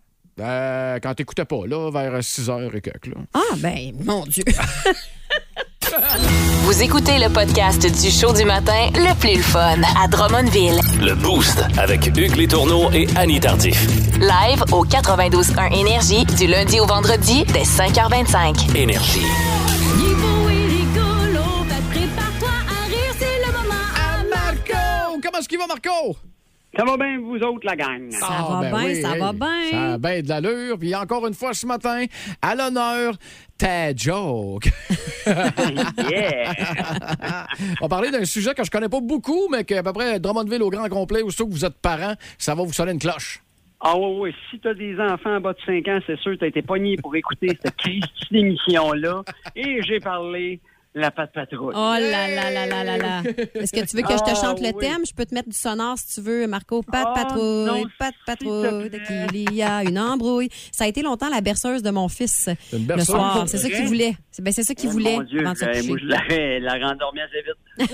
Euh, 0.41 0.99
quand 1.03 1.15
t'écoutais 1.15 1.45
pas, 1.45 1.67
là, 1.67 1.91
vers 1.91 2.23
6 2.23 2.49
h 2.49 2.77
et 2.77 2.81
quelques, 2.81 3.07
là. 3.07 3.17
Ah, 3.35 3.41
ben, 3.59 3.93
mon 4.05 4.25
Dieu! 4.27 4.45
Vous 6.63 6.83
écoutez 6.83 7.19
le 7.19 7.29
podcast 7.29 7.83
du 7.83 8.11
show 8.11 8.33
du 8.33 8.45
matin 8.45 8.89
le 8.95 9.15
plus 9.19 9.37
le 9.37 9.43
fun 9.43 9.83
à 10.03 10.09
Drummondville. 10.09 10.81
Le 11.01 11.15
Boost 11.15 11.65
avec 11.77 12.07
Hugues 12.07 12.37
Létourneau 12.37 12.91
et 12.93 13.07
Annie 13.17 13.41
Tardif. 13.41 13.87
Live 14.19 14.65
au 14.73 14.85
92.1 14.85 15.73
Énergie 15.73 16.25
du 16.25 16.47
lundi 16.47 16.81
au 16.81 16.87
vendredi 16.87 17.45
dès 17.53 17.63
5h25. 17.63 18.77
Énergie. 18.77 19.27
Marco! 24.31 25.21
Comment 25.23 25.39
est-ce 25.39 25.49
qu'il 25.49 25.59
va, 25.59 25.67
Marco? 25.67 26.17
Ça 26.77 26.85
va 26.85 26.97
bien, 26.97 27.21
vous 27.21 27.37
autres, 27.37 27.65
la 27.65 27.77
gang? 27.77 28.11
Ça 28.11 28.27
va 28.49 28.71
bien, 28.71 28.95
ça 29.01 29.17
va 29.17 29.33
bien. 29.33 29.33
ben 29.33 29.71
Ça 29.71 29.93
a 29.93 29.99
bien 29.99 30.23
de 30.23 30.29
l'allure. 30.29 30.79
Puis 30.79 30.95
encore 30.95 31.27
une 31.27 31.35
fois 31.35 31.55
ce 31.55 31.67
matin, 31.67 32.05
à 32.43 32.55
l'honneur, 32.55 33.15
ta 33.59 33.95
joke. 33.95 34.69
Yeah! 35.27 36.53
On 37.81 37.87
va 37.87 37.89
parler 37.89 38.11
d'un 38.11 38.27
sujet 38.27 38.53
que 38.53 38.63
je 38.63 38.71
connais 38.71 38.91
pas 38.91 39.01
beaucoup, 39.01 39.49
mais 39.51 39.65
qu'à 39.65 39.83
peu 39.83 39.93
près 39.95 40.21
Drummondville 40.21 40.63
au 40.63 40.69
grand 40.69 40.89
complet, 40.89 41.23
aussitôt 41.23 41.47
que 41.47 41.53
vous 41.53 41.65
êtes 41.65 41.81
parent, 41.81 42.13
ça 42.37 42.55
va 42.55 42.63
vous 42.63 42.73
sonner 42.75 42.93
une 42.93 42.99
cloche. 42.99 43.41
Ah 43.81 43.97
oui, 43.97 44.17
oui. 44.19 44.35
Si 44.51 44.59
t'as 44.59 44.75
des 44.75 44.99
enfants 45.01 45.37
en 45.37 45.41
bas 45.41 45.53
de 45.53 45.59
5 45.65 45.89
ans, 45.89 45.99
c'est 46.07 46.19
sûr 46.21 46.33
que 46.33 46.39
t'as 46.41 46.47
été 46.49 46.63
pogné 46.63 46.97
pour 46.97 47.15
écouter 47.17 47.49
cette 47.63 47.77
Christie 47.79 48.27
d'émission-là. 48.31 49.23
Et 49.57 49.83
j'ai 49.83 50.01
parlé 50.01 50.61
la 50.97 51.11
patte 51.11 51.33
patrouille. 51.33 51.73
Oh 51.75 51.95
là 51.99 52.29
là 52.29 52.51
là 52.51 52.67
là 52.67 52.85
là 52.85 52.97
là. 52.99 53.23
Est-ce 53.55 53.73
que 53.73 53.85
tu 53.85 53.97
veux 53.97 54.03
que 54.03 54.13
je 54.13 54.19
te 54.19 54.31
Ah, 54.31 54.35
chante 54.35 54.61
le 54.61 54.69
oui. 54.69 54.75
thème? 54.79 55.05
Je 55.07 55.13
peux 55.13 55.25
te 55.27 55.35
mettre 55.35 55.49
du 55.49 55.57
sonore 55.57 55.99
si 55.99 56.15
tu 56.15 56.21
veux, 56.21 56.47
Marco. 56.47 56.83
Pas 56.83 57.03
de 57.03 57.09
Ah, 57.09 57.13
patrouille, 57.15 57.65
non, 57.65 57.83
patrouille, 58.27 58.91
qu'il 59.35 59.55
y 59.55 59.63
a 59.63 59.83
une 59.83 59.99
embrouille. 59.99 60.49
Ça 60.73 60.85
a 60.85 60.87
été 60.87 61.03
longtemps 61.03 61.29
la 61.29 61.41
berceuse 61.41 61.83
de 61.83 61.91
mon 61.91 62.09
fils 62.09 62.49
Une 62.73 62.87
le 62.87 63.01
soir. 63.03 63.45
C'est 63.49 63.59
ça 63.59 63.69
qu'il 63.69 63.87
voulait. 63.87 64.15
C'est 64.31 64.43
ben, 64.43 64.53
c'est 64.53 64.63
ça 64.63 64.75
qu'il 64.75 64.89
Oh, 64.89 64.93
voulait 64.93 65.17
Mon 65.17 65.23
Dieu, 65.25 65.41
avant 65.41 65.53
de 65.53 65.59
se 65.59 65.65
coucher. 65.65 65.89
moi, 65.89 65.97
je 66.01 66.07
l'aurais 66.07 66.61
la 66.61 66.75
rendormi 66.89 67.21
assez 67.21 67.43
vite. 67.43 67.55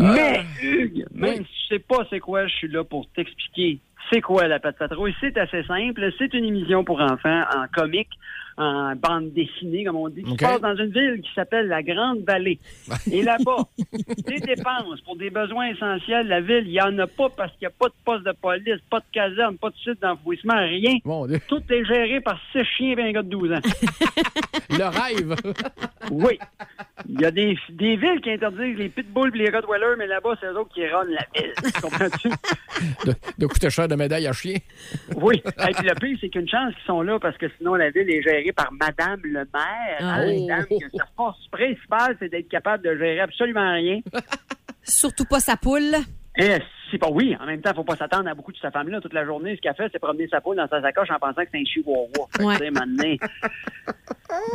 Mais, 0.00 0.44
Hugues, 0.62 1.04
même 1.12 1.44
si 1.44 1.50
tu 1.68 1.74
sais 1.74 1.78
pas 1.78 2.06
c'est 2.10 2.20
quoi, 2.20 2.46
je 2.46 2.54
suis 2.54 2.68
là 2.68 2.84
pour 2.84 3.06
t'expliquer 3.14 3.78
c'est 4.10 4.20
quoi 4.20 4.46
la 4.48 4.58
patte 4.58 4.78
patrouille? 4.78 5.14
C'est 5.20 5.36
assez 5.38 5.62
simple. 5.64 6.10
C'est 6.18 6.34
une 6.34 6.44
émission 6.44 6.84
pour 6.84 7.00
enfants 7.00 7.42
en 7.54 7.66
comique, 7.72 8.10
en 8.56 8.94
bande 8.96 9.32
dessinée, 9.32 9.84
comme 9.84 9.96
on 9.96 10.08
dit, 10.08 10.22
qui 10.22 10.30
se 10.32 10.36
passe 10.36 10.60
dans 10.60 10.76
une 10.76 10.90
ville 10.90 11.20
qui 11.22 11.30
s'appelle 11.34 11.68
la 11.68 11.82
Grande 11.82 12.20
Vallée. 12.26 12.58
Et 13.10 13.22
là-bas, 13.22 13.64
des 14.26 14.40
dépenses 14.40 15.00
pour 15.04 15.16
des 15.16 15.30
besoins 15.30 15.66
essentiels, 15.66 16.28
la 16.28 16.40
ville, 16.40 16.64
il 16.66 16.72
n'y 16.72 16.80
en 16.80 16.96
a 16.98 17.06
pas 17.06 17.28
parce 17.30 17.50
qu'il 17.52 17.62
n'y 17.62 17.66
a 17.66 17.76
pas 17.78 17.88
de 17.88 17.94
poste 18.04 18.24
de 18.24 18.32
police, 18.32 18.80
pas 18.90 19.00
de 19.00 19.04
caserne, 19.12 19.56
pas 19.56 19.70
de 19.70 19.76
site 19.76 20.00
d'enfouissement, 20.00 20.54
rien. 20.56 20.98
Tout 21.48 21.62
est 21.70 21.84
géré 21.84 22.20
par 22.20 22.38
six 22.52 22.64
chiens 22.76 22.96
et 22.96 23.02
un 23.02 23.12
gars 23.12 23.22
de 23.22 23.28
12 23.28 23.52
ans. 23.52 23.60
Le 24.70 24.84
rêve. 24.84 25.34
Oui. 26.10 26.38
Il 27.08 27.18
y 27.18 27.24
a 27.24 27.30
des, 27.30 27.56
des 27.70 27.96
villes 27.96 28.20
qui 28.22 28.30
interdisent 28.30 28.76
les 28.76 28.90
pitbulls 28.90 29.34
et 29.34 29.38
les 29.38 29.50
rottweilers, 29.50 29.96
mais 29.96 30.06
là-bas, 30.06 30.34
c'est 30.38 30.46
eux 30.46 30.58
autres 30.58 30.72
qui 30.74 30.86
run 30.86 31.04
la 31.04 31.26
ville. 31.34 31.52
Comprends-tu? 31.80 32.28
De, 33.06 33.14
de 33.38 33.46
coûter 33.46 33.70
cher 33.70 33.88
de 33.88 33.94
médaille 33.94 34.26
à 34.26 34.32
chien. 34.32 34.56
Oui. 35.16 35.42
Et 35.46 35.72
puis 35.72 35.86
le 35.88 35.94
pire, 35.94 36.18
c'est 36.20 36.28
qu'une 36.28 36.48
chance 36.48 36.74
qu'ils 36.74 36.84
sont 36.86 37.00
là 37.00 37.18
parce 37.18 37.38
que 37.38 37.46
sinon, 37.56 37.74
la 37.74 37.88
ville 37.88 38.10
est 38.10 38.22
gérée 38.22 38.43
par 38.52 38.72
Madame 38.72 39.20
le 39.22 39.40
maire. 39.52 39.98
Ah 40.00 40.16
hein, 40.16 40.46
dame 40.46 40.66
que 40.66 40.96
sa 40.96 41.04
force 41.16 41.46
principale, 41.48 42.16
c'est 42.18 42.28
d'être 42.28 42.48
capable 42.48 42.84
de 42.84 42.96
gérer 42.96 43.20
absolument 43.20 43.72
rien. 43.72 44.00
Surtout 44.82 45.24
pas 45.24 45.40
sa 45.40 45.56
poule. 45.56 45.96
Et 46.36 46.58
c'est 46.90 46.98
pas 46.98 47.10
oui, 47.10 47.36
en 47.40 47.46
même 47.46 47.60
temps, 47.60 47.72
faut 47.74 47.84
pas 47.84 47.96
s'attendre 47.96 48.28
à 48.28 48.34
beaucoup 48.34 48.52
de 48.52 48.58
sa 48.58 48.70
femme-là 48.70 49.00
toute 49.00 49.12
la 49.12 49.24
journée. 49.24 49.56
Ce 49.56 49.60
qu'elle 49.60 49.74
fait, 49.74 49.88
c'est 49.92 49.98
promener 49.98 50.28
sa 50.28 50.40
poule 50.40 50.56
dans 50.56 50.68
sa 50.68 50.82
sacoche 50.82 51.10
en 51.10 51.18
pensant 51.18 51.42
que 51.42 51.48
c'est 51.52 51.60
un 51.60 51.64
chihuahua. 51.64 52.08
Ouais. 52.40 52.56
tu 52.56 52.64
sais, 52.64 52.70
maintenant, 52.70 53.16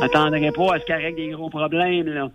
attendrait 0.00 0.52
pas 0.52 0.74
à 0.74 0.78
ce 0.78 0.84
qu'elle 0.84 1.02
règle 1.02 1.16
des 1.16 1.28
gros 1.30 1.48
problèmes, 1.48 2.08
là. 2.08 2.30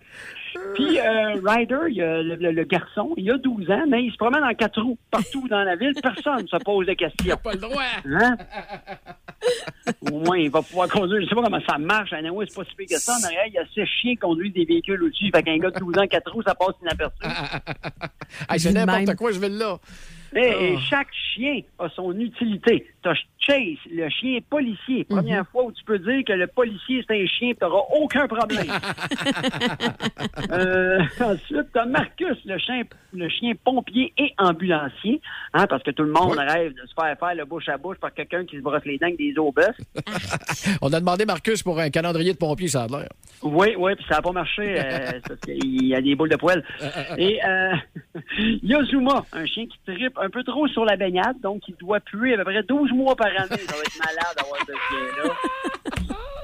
Puis, 0.74 1.00
euh, 1.00 1.40
Ryder, 1.44 1.78
il 1.90 2.02
a 2.02 2.22
le, 2.24 2.36
le- 2.36 2.52
le 2.52 2.64
garçon, 2.64 3.14
il 3.18 3.30
a 3.32 3.38
12 3.38 3.70
ans, 3.72 3.84
mais 3.88 4.04
il 4.04 4.12
se 4.12 4.18
promène 4.18 4.44
en 4.44 4.54
quatre 4.54 4.82
roues 4.82 4.98
partout 5.12 5.48
dans 5.48 5.64
la 5.64 5.76
ville. 5.76 5.94
Personne 6.02 6.42
ne 6.44 6.48
se 6.48 6.58
pose 6.64 6.86
des 6.86 6.96
questions. 6.96 7.36
Pas 7.44 7.54
le 7.54 7.60
droit. 7.60 7.84
Hein? 8.06 8.38
Au 10.12 10.20
moins, 10.20 10.38
il 10.38 10.50
va 10.50 10.62
pouvoir 10.62 10.88
conduire. 10.90 11.22
Je 11.22 11.30
sais 11.30 11.36
pas 11.36 11.44
comment 11.44 11.60
ça 11.68 11.78
marche. 11.78 12.14
Anyway, 12.14 12.46
c'est 12.50 12.56
pas 12.56 12.64
si 12.70 12.76
pire 12.76 12.88
que 12.90 12.96
ça. 13.00 13.14
En 13.22 13.24
arrière, 13.26 13.44
il 13.48 13.54
y 13.54 13.58
a 13.58 13.66
six 13.74 13.86
chiens 13.86 14.12
qui 14.14 14.18
conduisent 14.18 14.54
des 14.54 14.66
véhicules 14.66 15.02
au-dessus. 15.04 15.30
Fait 15.34 15.44
qu'un 15.44 15.58
gars 15.58 15.72
de 15.72 15.80
12 15.80 15.98
ans, 15.98 16.08
quatre 16.08 16.32
roues, 16.32 16.44
ça 16.44 16.56
passe 16.56 16.76
inaperçu. 16.82 17.16
Hey, 18.50 18.60
c'est 18.60 18.70
de 18.74 18.76
n'importe 18.80 19.16
quoi, 19.16 19.32
je 19.32 19.40
vais 19.40 19.50
là. 19.50 19.78
Et, 20.36 20.52
Oh. 20.54 20.62
et 20.62 20.78
chaque 20.90 21.08
chien 21.34 21.62
a 21.80 21.88
son 21.90 22.12
utilité. 22.20 22.86
T'as 23.02 23.14
Chase, 23.40 23.78
le 23.92 24.10
chien 24.10 24.40
policier. 24.50 25.04
Première 25.04 25.42
Mhm. 25.42 25.48
fois 25.52 25.66
où 25.66 25.72
tu 25.72 25.84
peux 25.84 26.00
dire 26.00 26.24
que 26.26 26.34
le 26.34 26.48
policier, 26.48 27.04
c'est 27.08 27.22
un 27.22 27.26
chien, 27.28 27.52
tu 27.54 27.64
n'auras 27.64 27.84
aucun 28.00 28.28
problème. 28.28 28.66
Euh, 30.52 31.00
ensuite, 31.20 31.68
t'as 31.74 31.86
Marcus, 31.86 32.38
le 32.46 32.58
chien, 32.58 32.84
le 33.14 33.30
chien 33.30 33.54
pompier 33.64 34.14
et 34.18 34.34
ambulancier. 34.38 35.22
Hein, 35.54 35.66
parce 35.68 35.84
que 35.84 35.92
tout 35.92 36.04
le 36.04 36.12
monde 36.12 36.38
rêve 36.38 36.74
de 36.74 36.82
se 36.88 36.94
faire 36.94 37.18
faire 37.18 37.36
le 37.36 37.46
bouche 37.46 37.70
à 37.70 37.78
bouche 37.78 37.98
par 37.98 38.14
quelqu'un 38.14 38.46
qui 38.46 38.58
se 38.58 38.62
brosse 38.62 38.84
les 38.86 38.98
dents 38.98 39.08
avec 39.08 39.18
des 39.18 39.34
bœufs. 39.34 39.76
On 40.82 40.92
a 40.94 41.00
demandé 41.00 41.26
Marcus 41.26 41.64
pour 41.64 41.80
un 41.80 41.90
calendrier 41.90 42.34
de 42.34 42.38
pompiers, 42.38 42.68
ça 42.68 42.84
a 42.84 42.88
l'air. 42.88 43.10
Oui, 43.44 43.76
oui, 43.78 43.96
puis 43.96 44.06
ça 44.10 44.16
n'a 44.16 44.22
pas 44.22 44.32
marché. 44.32 44.76
euh, 44.80 45.20
parce 45.28 45.40
qu'il 45.42 45.86
y 45.88 45.96
a 45.96 46.02
des 46.02 46.16
boules 46.16 46.30
de 46.30 46.36
poêle. 46.36 46.64
Et 47.18 47.40
euh, 47.46 47.74
il 48.38 48.60
y 48.64 48.74
a 48.76 48.84
Zuma, 48.84 49.26
un 49.34 49.46
chien 49.46 49.66
qui 49.68 49.78
tripe 49.86 50.18
un 50.26 50.30
peu 50.30 50.44
trop 50.44 50.68
sur 50.68 50.86
la 50.86 50.96
baignade, 50.96 51.40
donc 51.42 51.62
il 51.68 51.76
doit 51.76 52.00
puer 52.00 52.34
à 52.34 52.38
peu 52.38 52.46
près 52.46 52.64
12 52.64 52.92
mois 52.92 53.16
par 53.16 53.28
année. 53.28 53.38
Ça 53.50 53.76
va 53.76 53.82
être 53.82 54.00
malade 54.00 54.36
d'avoir 54.38 54.60
ce 54.66 54.72
chien-là. 54.72 55.34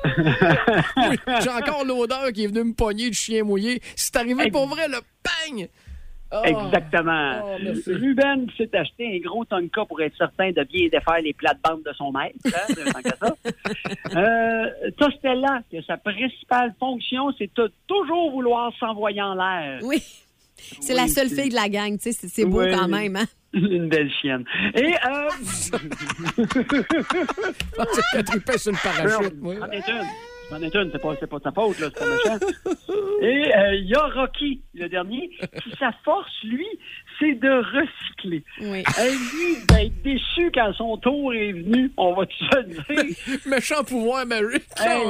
Oui, 0.03 1.15
J'ai 1.41 1.49
encore 1.49 1.85
l'odeur 1.85 2.31
qui 2.33 2.43
est 2.43 2.47
venue 2.47 2.63
me 2.63 2.73
pogner 2.73 3.09
du 3.09 3.15
chien 3.15 3.43
mouillé. 3.43 3.81
C'est 3.95 4.15
arrivé 4.15 4.49
pour 4.49 4.67
vrai, 4.67 4.87
le 4.87 4.97
bang! 5.23 5.69
Oh. 6.33 6.41
Exactement. 6.45 7.41
Oh, 7.43 7.57
merci. 7.61 7.93
Ruben 7.93 8.47
s'est 8.57 8.73
acheté 8.73 9.15
un 9.15 9.19
gros 9.19 9.43
Tonka 9.43 9.85
pour 9.85 10.01
être 10.01 10.15
certain 10.17 10.51
de 10.51 10.63
bien 10.63 10.87
défaire 10.87 11.21
les 11.21 11.33
plates-bandes 11.33 11.83
de 11.83 11.91
son 11.93 12.11
maître. 12.11 12.37
Hein, 12.45 13.01
ça. 13.19 13.35
Euh, 14.13 14.65
t'as 14.97 15.11
Stella, 15.11 15.61
que 15.71 15.81
sa 15.83 15.95
principale 15.95 16.73
fonction, 16.77 17.31
c'est 17.37 17.49
de 17.55 17.71
toujours 17.87 18.31
vouloir 18.31 18.73
s'envoyer 18.77 19.21
en 19.21 19.35
l'air. 19.35 19.79
Oui. 19.83 20.03
C'est 20.81 20.93
Oui, 20.93 20.99
la 20.99 21.07
seule 21.07 21.29
fille 21.29 21.49
de 21.49 21.55
la 21.55 21.69
gang, 21.69 21.97
tu 21.99 22.11
sais, 22.11 22.27
c'est 22.27 22.45
beau 22.45 22.61
Oui. 22.61 22.71
quand 22.71 22.87
même, 22.87 23.15
hein? 23.15 23.25
Une 23.53 23.89
belle 23.89 24.09
chienne. 24.21 24.45
Et, 24.75 24.93
euh... 24.93 25.29
Elle 28.13 28.23
tripait 28.23 28.57
sur 28.57 28.71
le 28.71 28.77
parachute, 28.81 29.41
moi. 29.41 29.55
C'en 30.49 30.61
est 30.61 30.73
une. 30.75 30.89
C'est 30.91 31.01
pas, 31.01 31.15
c'est 31.19 31.27
pas 31.27 31.39
sa 31.43 31.51
faute, 31.51 31.79
là, 31.79 31.87
c'est 31.93 31.99
pas 31.99 32.09
méchant. 32.09 32.39
Et 33.21 33.55
euh, 33.55 33.75
il 33.75 33.87
y 33.87 33.95
a 33.95 34.05
Rocky, 34.07 34.61
le 34.73 34.89
dernier, 34.89 35.29
qui 35.63 35.71
sa 35.79 35.91
force, 36.03 36.31
lui, 36.43 36.67
c'est 37.21 37.35
de 37.35 37.49
recycler. 37.49 38.43
Oui. 38.61 38.83
Et 38.99 39.11
lui, 39.11 39.57
d'être 39.67 40.01
déçu 40.01 40.51
quand 40.53 40.73
son 40.73 40.97
tour 40.97 41.33
est 41.33 41.51
venu, 41.51 41.91
on 41.97 42.13
va 42.13 42.25
te 42.25 42.33
le 42.55 42.63
dire. 42.63 43.39
Méchant 43.45 43.83
pouvoir, 43.83 44.25
Mary. 44.25 44.57
Hey, 44.79 45.03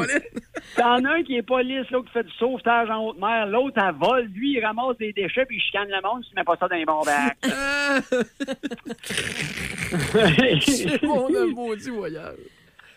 T'en 0.75 1.05
as 1.05 1.09
un 1.09 1.23
qui 1.23 1.37
est 1.37 1.41
pas 1.41 1.63
lisse, 1.63 1.89
l'autre 1.89 2.07
qui 2.07 2.13
fait 2.13 2.23
du 2.23 2.33
sauvetage 2.33 2.89
en 2.89 3.07
haute 3.07 3.17
mer, 3.19 3.47
l'autre, 3.47 3.77
elle 3.77 3.95
vole, 3.95 4.25
lui, 4.33 4.57
il 4.57 4.63
ramasse 4.63 4.97
des 4.97 5.13
déchets 5.13 5.45
puis 5.45 5.55
il 5.57 5.61
chicane 5.61 5.87
le 5.87 6.01
monde, 6.01 6.23
tu 6.27 6.35
mets 6.35 6.43
pas 6.43 6.57
ça 6.57 6.67
dans 6.67 6.75
les 6.75 6.85
bons 6.85 7.03
bacs. 7.03 7.37
C'est 10.61 11.01
mon 11.03 11.29
maudit 11.51 11.89
voyage. 11.89 12.35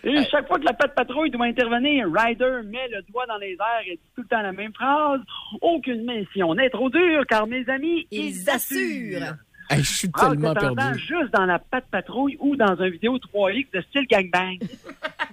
Et 0.06 0.22
chaque 0.30 0.46
fois 0.46 0.58
que 0.58 0.64
la 0.64 0.74
patte 0.74 0.94
patrouille 0.94 1.30
doit 1.30 1.46
intervenir, 1.46 2.06
Ryder 2.12 2.60
met 2.66 2.88
le 2.88 3.00
doigt 3.10 3.24
dans 3.26 3.38
les 3.38 3.52
airs 3.54 3.86
et 3.86 3.92
dit 3.96 4.10
tout 4.14 4.20
le 4.22 4.28
temps 4.28 4.42
la 4.42 4.52
même 4.52 4.72
phrase. 4.74 5.20
Aucune 5.62 6.04
mission 6.04 6.54
n'est 6.54 6.68
trop 6.70 6.90
dure, 6.90 7.24
car 7.26 7.46
mes 7.46 7.66
amis, 7.70 8.06
Ils 8.10 8.48
assurent. 8.50 9.34
Hey, 9.70 9.82
je 9.82 9.92
suis 9.96 10.10
Ah, 10.12 10.28
tellement 10.28 10.52
perdu. 10.52 10.98
juste 10.98 11.32
dans 11.32 11.46
la 11.46 11.58
patte 11.58 11.86
patrouille 11.90 12.36
ou 12.38 12.54
dans 12.54 12.76
une 12.76 12.90
vidéo 12.90 13.16
3X 13.18 13.66
de 13.72 13.80
style 13.80 14.06
gangbang. 14.06 14.58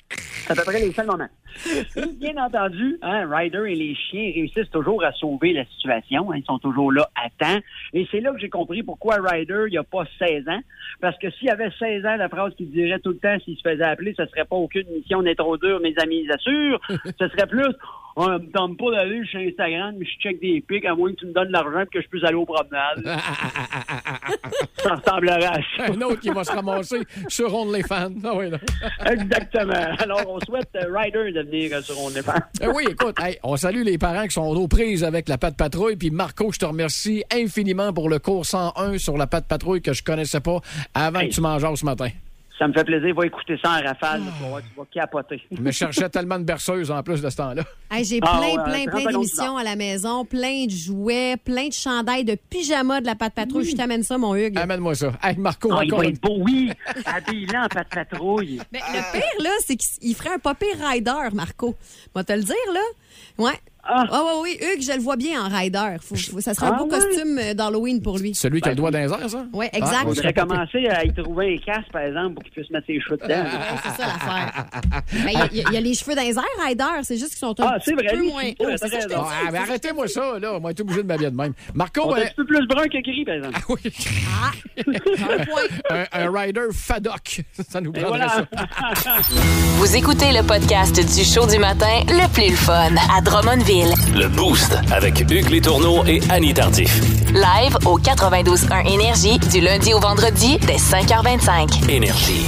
C'est 0.46 0.52
à 0.52 0.56
peu 0.56 0.62
près 0.62 0.80
les 0.80 0.92
seuls 0.92 1.06
moments. 1.06 1.28
Et 1.96 2.06
bien 2.18 2.36
entendu, 2.36 2.98
hein, 3.02 3.28
Ryder 3.30 3.64
et 3.68 3.74
les 3.74 3.94
chiens 3.94 4.32
réussissent 4.34 4.70
toujours 4.70 5.04
à 5.04 5.12
sauver 5.12 5.52
la 5.52 5.64
situation. 5.66 6.32
hein, 6.32 6.36
ils 6.36 6.44
sont 6.44 6.58
toujours 6.58 6.92
là 6.92 7.08
à 7.14 7.28
temps. 7.30 7.60
Et 7.92 8.08
c'est 8.10 8.20
là 8.20 8.32
que 8.32 8.38
j'ai 8.38 8.48
compris 8.48 8.82
pourquoi 8.82 9.16
Ryder, 9.20 9.64
il 9.70 9.78
a 9.78 9.84
pas 9.84 10.04
16 10.18 10.48
ans. 10.48 10.60
Parce 11.00 11.18
que 11.18 11.30
s'il 11.30 11.50
avait 11.50 11.70
16 11.78 12.06
ans, 12.06 12.16
la 12.16 12.28
phrase 12.28 12.54
qu'il 12.54 12.70
dirait 12.70 12.98
tout 12.98 13.10
le 13.10 13.18
temps 13.18 13.38
s'il 13.44 13.56
se 13.56 13.62
faisait 13.62 13.84
appeler, 13.84 14.14
ce 14.16 14.26
serait 14.26 14.44
pas 14.44 14.56
aucune 14.56 14.88
mission 14.88 15.22
n'est 15.22 15.34
trop 15.34 15.56
dure, 15.56 15.80
mes 15.80 15.94
amis, 15.98 16.24
ils 16.24 16.32
assurent. 16.32 16.80
ce 16.88 17.28
serait 17.28 17.46
plus, 17.46 17.74
on 18.16 18.28
me 18.28 18.38
tente 18.52 18.76
pas 18.78 18.90
d'aller 18.92 19.24
chez 19.26 19.48
Instagram, 19.48 19.94
mais 19.98 20.04
je 20.06 20.18
check 20.20 20.40
des 20.40 20.60
pics, 20.60 20.84
à 20.84 20.94
moins 20.94 21.10
que 21.12 21.16
tu 21.20 21.26
me 21.26 21.32
donnes 21.32 21.50
l'argent 21.50 21.80
et 21.80 21.86
que 21.86 22.00
je 22.02 22.08
puisse 22.08 22.24
aller 22.24 22.34
au 22.34 22.44
promenade. 22.44 23.02
ça 24.76 24.94
ressemblerait 24.94 25.44
à 25.46 25.60
ça. 25.76 25.84
Un 25.92 26.00
autre 26.02 26.20
qui 26.20 26.30
va 26.30 26.44
se 26.44 26.52
ramasser 26.52 27.00
sur 27.28 27.54
OnlyFans. 27.54 28.12
Ah 28.24 28.34
oui. 28.34 28.46
Exactement. 29.06 29.72
Alors, 29.98 30.22
on 30.28 30.40
souhaite 30.40 30.68
euh, 30.76 30.86
Ryder 30.94 31.32
de 31.32 31.42
venir 31.42 31.70
euh, 31.76 31.80
sur 31.82 31.98
OnlyFans. 32.02 32.32
Eh 32.60 32.66
oui, 32.68 32.84
écoute, 32.90 33.16
hey, 33.20 33.38
on 33.42 33.56
salue 33.56 33.82
les 33.82 33.98
parents 33.98 34.24
qui 34.24 34.32
sont 34.32 34.42
aux 34.42 34.68
prises 34.68 35.04
avec 35.04 35.28
la 35.28 35.38
patte 35.38 35.56
patrouille. 35.56 35.96
Puis 35.96 36.10
Marco, 36.10 36.52
je 36.52 36.58
te 36.58 36.64
remercie 36.64 37.24
infiniment 37.32 37.92
pour 37.92 38.08
le 38.08 38.18
cours 38.18 38.44
101 38.46 38.98
sur 38.98 39.16
la 39.16 39.26
patte 39.26 39.46
patrouille 39.46 39.82
que 39.82 39.92
je 39.92 40.02
connaissais 40.02 40.40
pas 40.40 40.60
avant 40.94 41.20
Hey. 41.20 41.28
que 41.28 41.34
tu 41.34 41.40
manges 41.40 41.62
ce 41.74 41.84
matin. 41.84 42.08
Ça 42.58 42.68
me 42.68 42.72
fait 42.72 42.84
plaisir. 42.84 43.14
Va 43.14 43.26
écouter 43.26 43.58
ça 43.62 43.70
en 43.70 43.82
rafale. 43.82 44.20
là, 44.24 44.30
tu 44.36 44.42
vas 44.42 44.48
voir, 44.50 44.62
tu 44.62 44.68
vas 44.78 44.84
capoter. 44.92 45.42
Je 45.50 45.60
me 45.60 45.70
cherchais 45.72 46.08
tellement 46.10 46.38
de 46.38 46.44
berceuses 46.44 46.90
en 46.90 47.02
plus 47.02 47.20
de 47.20 47.28
ce 47.28 47.36
temps-là. 47.36 47.64
Hey, 47.90 48.04
J'ai 48.04 48.20
Ah 48.22 48.38
plein, 48.38 48.46
ouais, 48.64 48.84
plein, 48.84 48.92
plein 49.00 49.10
d'émissions 49.10 49.56
à 49.56 49.64
la 49.64 49.74
maison, 49.74 50.24
plein 50.24 50.66
de 50.66 50.70
jouets, 50.70 51.36
plein 51.38 51.68
de 51.68 51.72
chandails, 51.72 52.24
de 52.24 52.36
pyjamas 52.50 53.00
de 53.00 53.06
la 53.06 53.14
patte 53.16 53.34
patrouille. 53.34 53.64
Je 53.70 53.76
t'amène 53.76 54.02
ça, 54.02 54.16
mon 54.18 54.34
Hugues. 54.36 54.58
Amène-moi 54.58 54.94
ça. 54.94 55.12
Hey, 55.22 55.36
Marco, 55.38 55.70
Ah, 55.72 55.80
il 55.84 55.88
encore 55.92 56.00
va 56.00 56.04
une- 56.04 56.12
être 56.14 56.20
beau, 56.20 56.36
oui. 56.40 56.70
Habille-le 57.04 57.58
en 57.58 57.68
patte 57.68 57.88
patrouille. 57.88 58.60
Mais 58.72 58.80
le 58.92 59.12
pire, 59.12 59.42
là, 59.42 59.50
c'est 59.66 59.76
qu'il 59.76 60.14
ferait 60.14 60.34
un 60.34 60.38
pas 60.38 60.54
pire 60.54 60.76
rider, 60.88 61.34
Marco. 61.34 61.74
Va 62.14 62.22
te 62.22 62.32
le 62.32 62.42
dire, 62.42 62.54
là. 62.72 62.80
Ouais. 63.38 63.58
Ah, 63.84 64.04
ouais, 64.04 64.30
oui, 64.42 64.58
Hugues, 64.60 64.82
je 64.82 64.92
le 64.92 65.00
vois 65.00 65.16
bien 65.16 65.44
en 65.44 65.48
rider. 65.48 65.96
Faut- 66.00 66.14
faut- 66.14 66.40
ça 66.40 66.54
serait 66.54 66.66
un 66.68 66.74
Ah, 66.74 66.78
beau 66.78 66.84
ouais? 66.84 66.90
costume 67.00 67.38
euh, 67.38 67.52
d'Halloween 67.54 68.00
pour 68.00 68.16
lui. 68.18 68.32
Celui 68.34 68.60
qui 68.60 68.68
a 68.68 68.72
le 68.72 68.76
doigt 68.76 68.90
dans 68.92 68.98
les 69.00 69.10
airs, 69.12 69.28
ça? 69.28 69.44
Oui, 69.52 69.66
Ah, 69.72 69.76
exact. 69.76 70.04
on 70.06 70.08
faudrait 70.14 70.32
pas 70.32 70.46
pire. 70.46 70.46
commencer 70.46 70.86
à 70.88 71.04
y 71.04 71.12
trouver 71.12 71.54
un 71.60 71.72
casque, 71.72 71.90
par 71.92 72.02
exemple, 72.02 72.34
pour 72.34 72.44
qu'il 72.44 72.52
puisse 72.52 72.70
mettre 72.70 72.86
ses 72.86 73.00
cheveux 73.00 73.16
dedans. 73.16 73.28
Ouais, 73.42 73.78
c'est 73.82 74.02
ça 74.02 74.06
l'affaire. 74.06 74.64
Ben, 75.24 75.48
Il 75.52 75.58
y 75.58 75.64
a- 75.64 75.70
y, 75.72 75.74
y 75.74 75.82
les 75.82 75.94
cheveux 75.94 76.14
dans 76.14 76.22
les 76.22 76.36
airs, 76.38 76.44
Ryder. 76.64 76.84
C'est 77.02 77.16
juste 77.16 77.30
qu'ils 77.30 77.38
sont 77.38 77.60
un 77.60 77.64
Ah, 77.66 77.76
c'est 77.84 77.92
petit 77.92 78.04
vrai, 78.04 78.12
peu 78.14 78.20
lui, 78.20 78.28
moins 78.30 78.42
c'est 78.44 78.64
hauts. 78.64 78.68
Ah, 78.70 79.28
dis. 79.46 79.52
mais 79.52 79.58
arrêtez-moi 79.58 80.06
ça, 80.08 80.38
là. 80.40 80.54
On 80.54 80.60
va 80.60 80.70
être 80.70 80.80
obligé 80.80 81.02
de 81.02 81.08
m'habiller 81.08 81.30
de 81.30 81.36
même. 81.36 81.52
Marco, 81.74 82.02
On 82.04 82.14
est 82.16 82.20
euh, 82.20 82.22
un 82.22 82.26
petit 82.26 82.34
peu 82.36 82.46
plus 82.46 82.66
brun 82.68 82.84
que 82.84 83.02
gris, 83.02 83.24
par 83.24 83.34
exemple. 83.34 83.60
oui. 83.68 83.92
Un 85.90 85.96
un, 86.22 86.26
un 86.26 86.30
rider 86.40 86.66
Fadoc. 86.72 87.40
Ça 87.68 87.80
nous 87.80 87.92
prendrait 87.92 88.08
voilà. 88.10 88.28
ça. 88.28 89.16
Vous 89.76 89.96
écoutez 89.96 90.32
le 90.32 90.46
podcast 90.46 90.94
du 90.94 91.24
show 91.24 91.46
du 91.46 91.58
matin 91.58 92.00
le 92.08 92.32
plus 92.32 92.50
le 92.50 92.56
fun 92.56 92.90
à 93.16 93.20
Drummondville. 93.72 93.94
Le 94.14 94.28
Boost 94.28 94.76
avec 94.92 95.20
Hugues 95.20 95.50
Létourneau 95.50 96.04
et 96.04 96.20
Annie 96.30 96.54
Tardif. 96.54 97.00
Live 97.32 97.76
au 97.86 97.98
92.1 97.98 98.86
Énergie 98.92 99.38
du 99.38 99.60
lundi 99.60 99.94
au 99.94 100.00
vendredi 100.00 100.58
dès 100.66 100.76
5h25. 100.76 101.90
Énergie. 101.90 102.44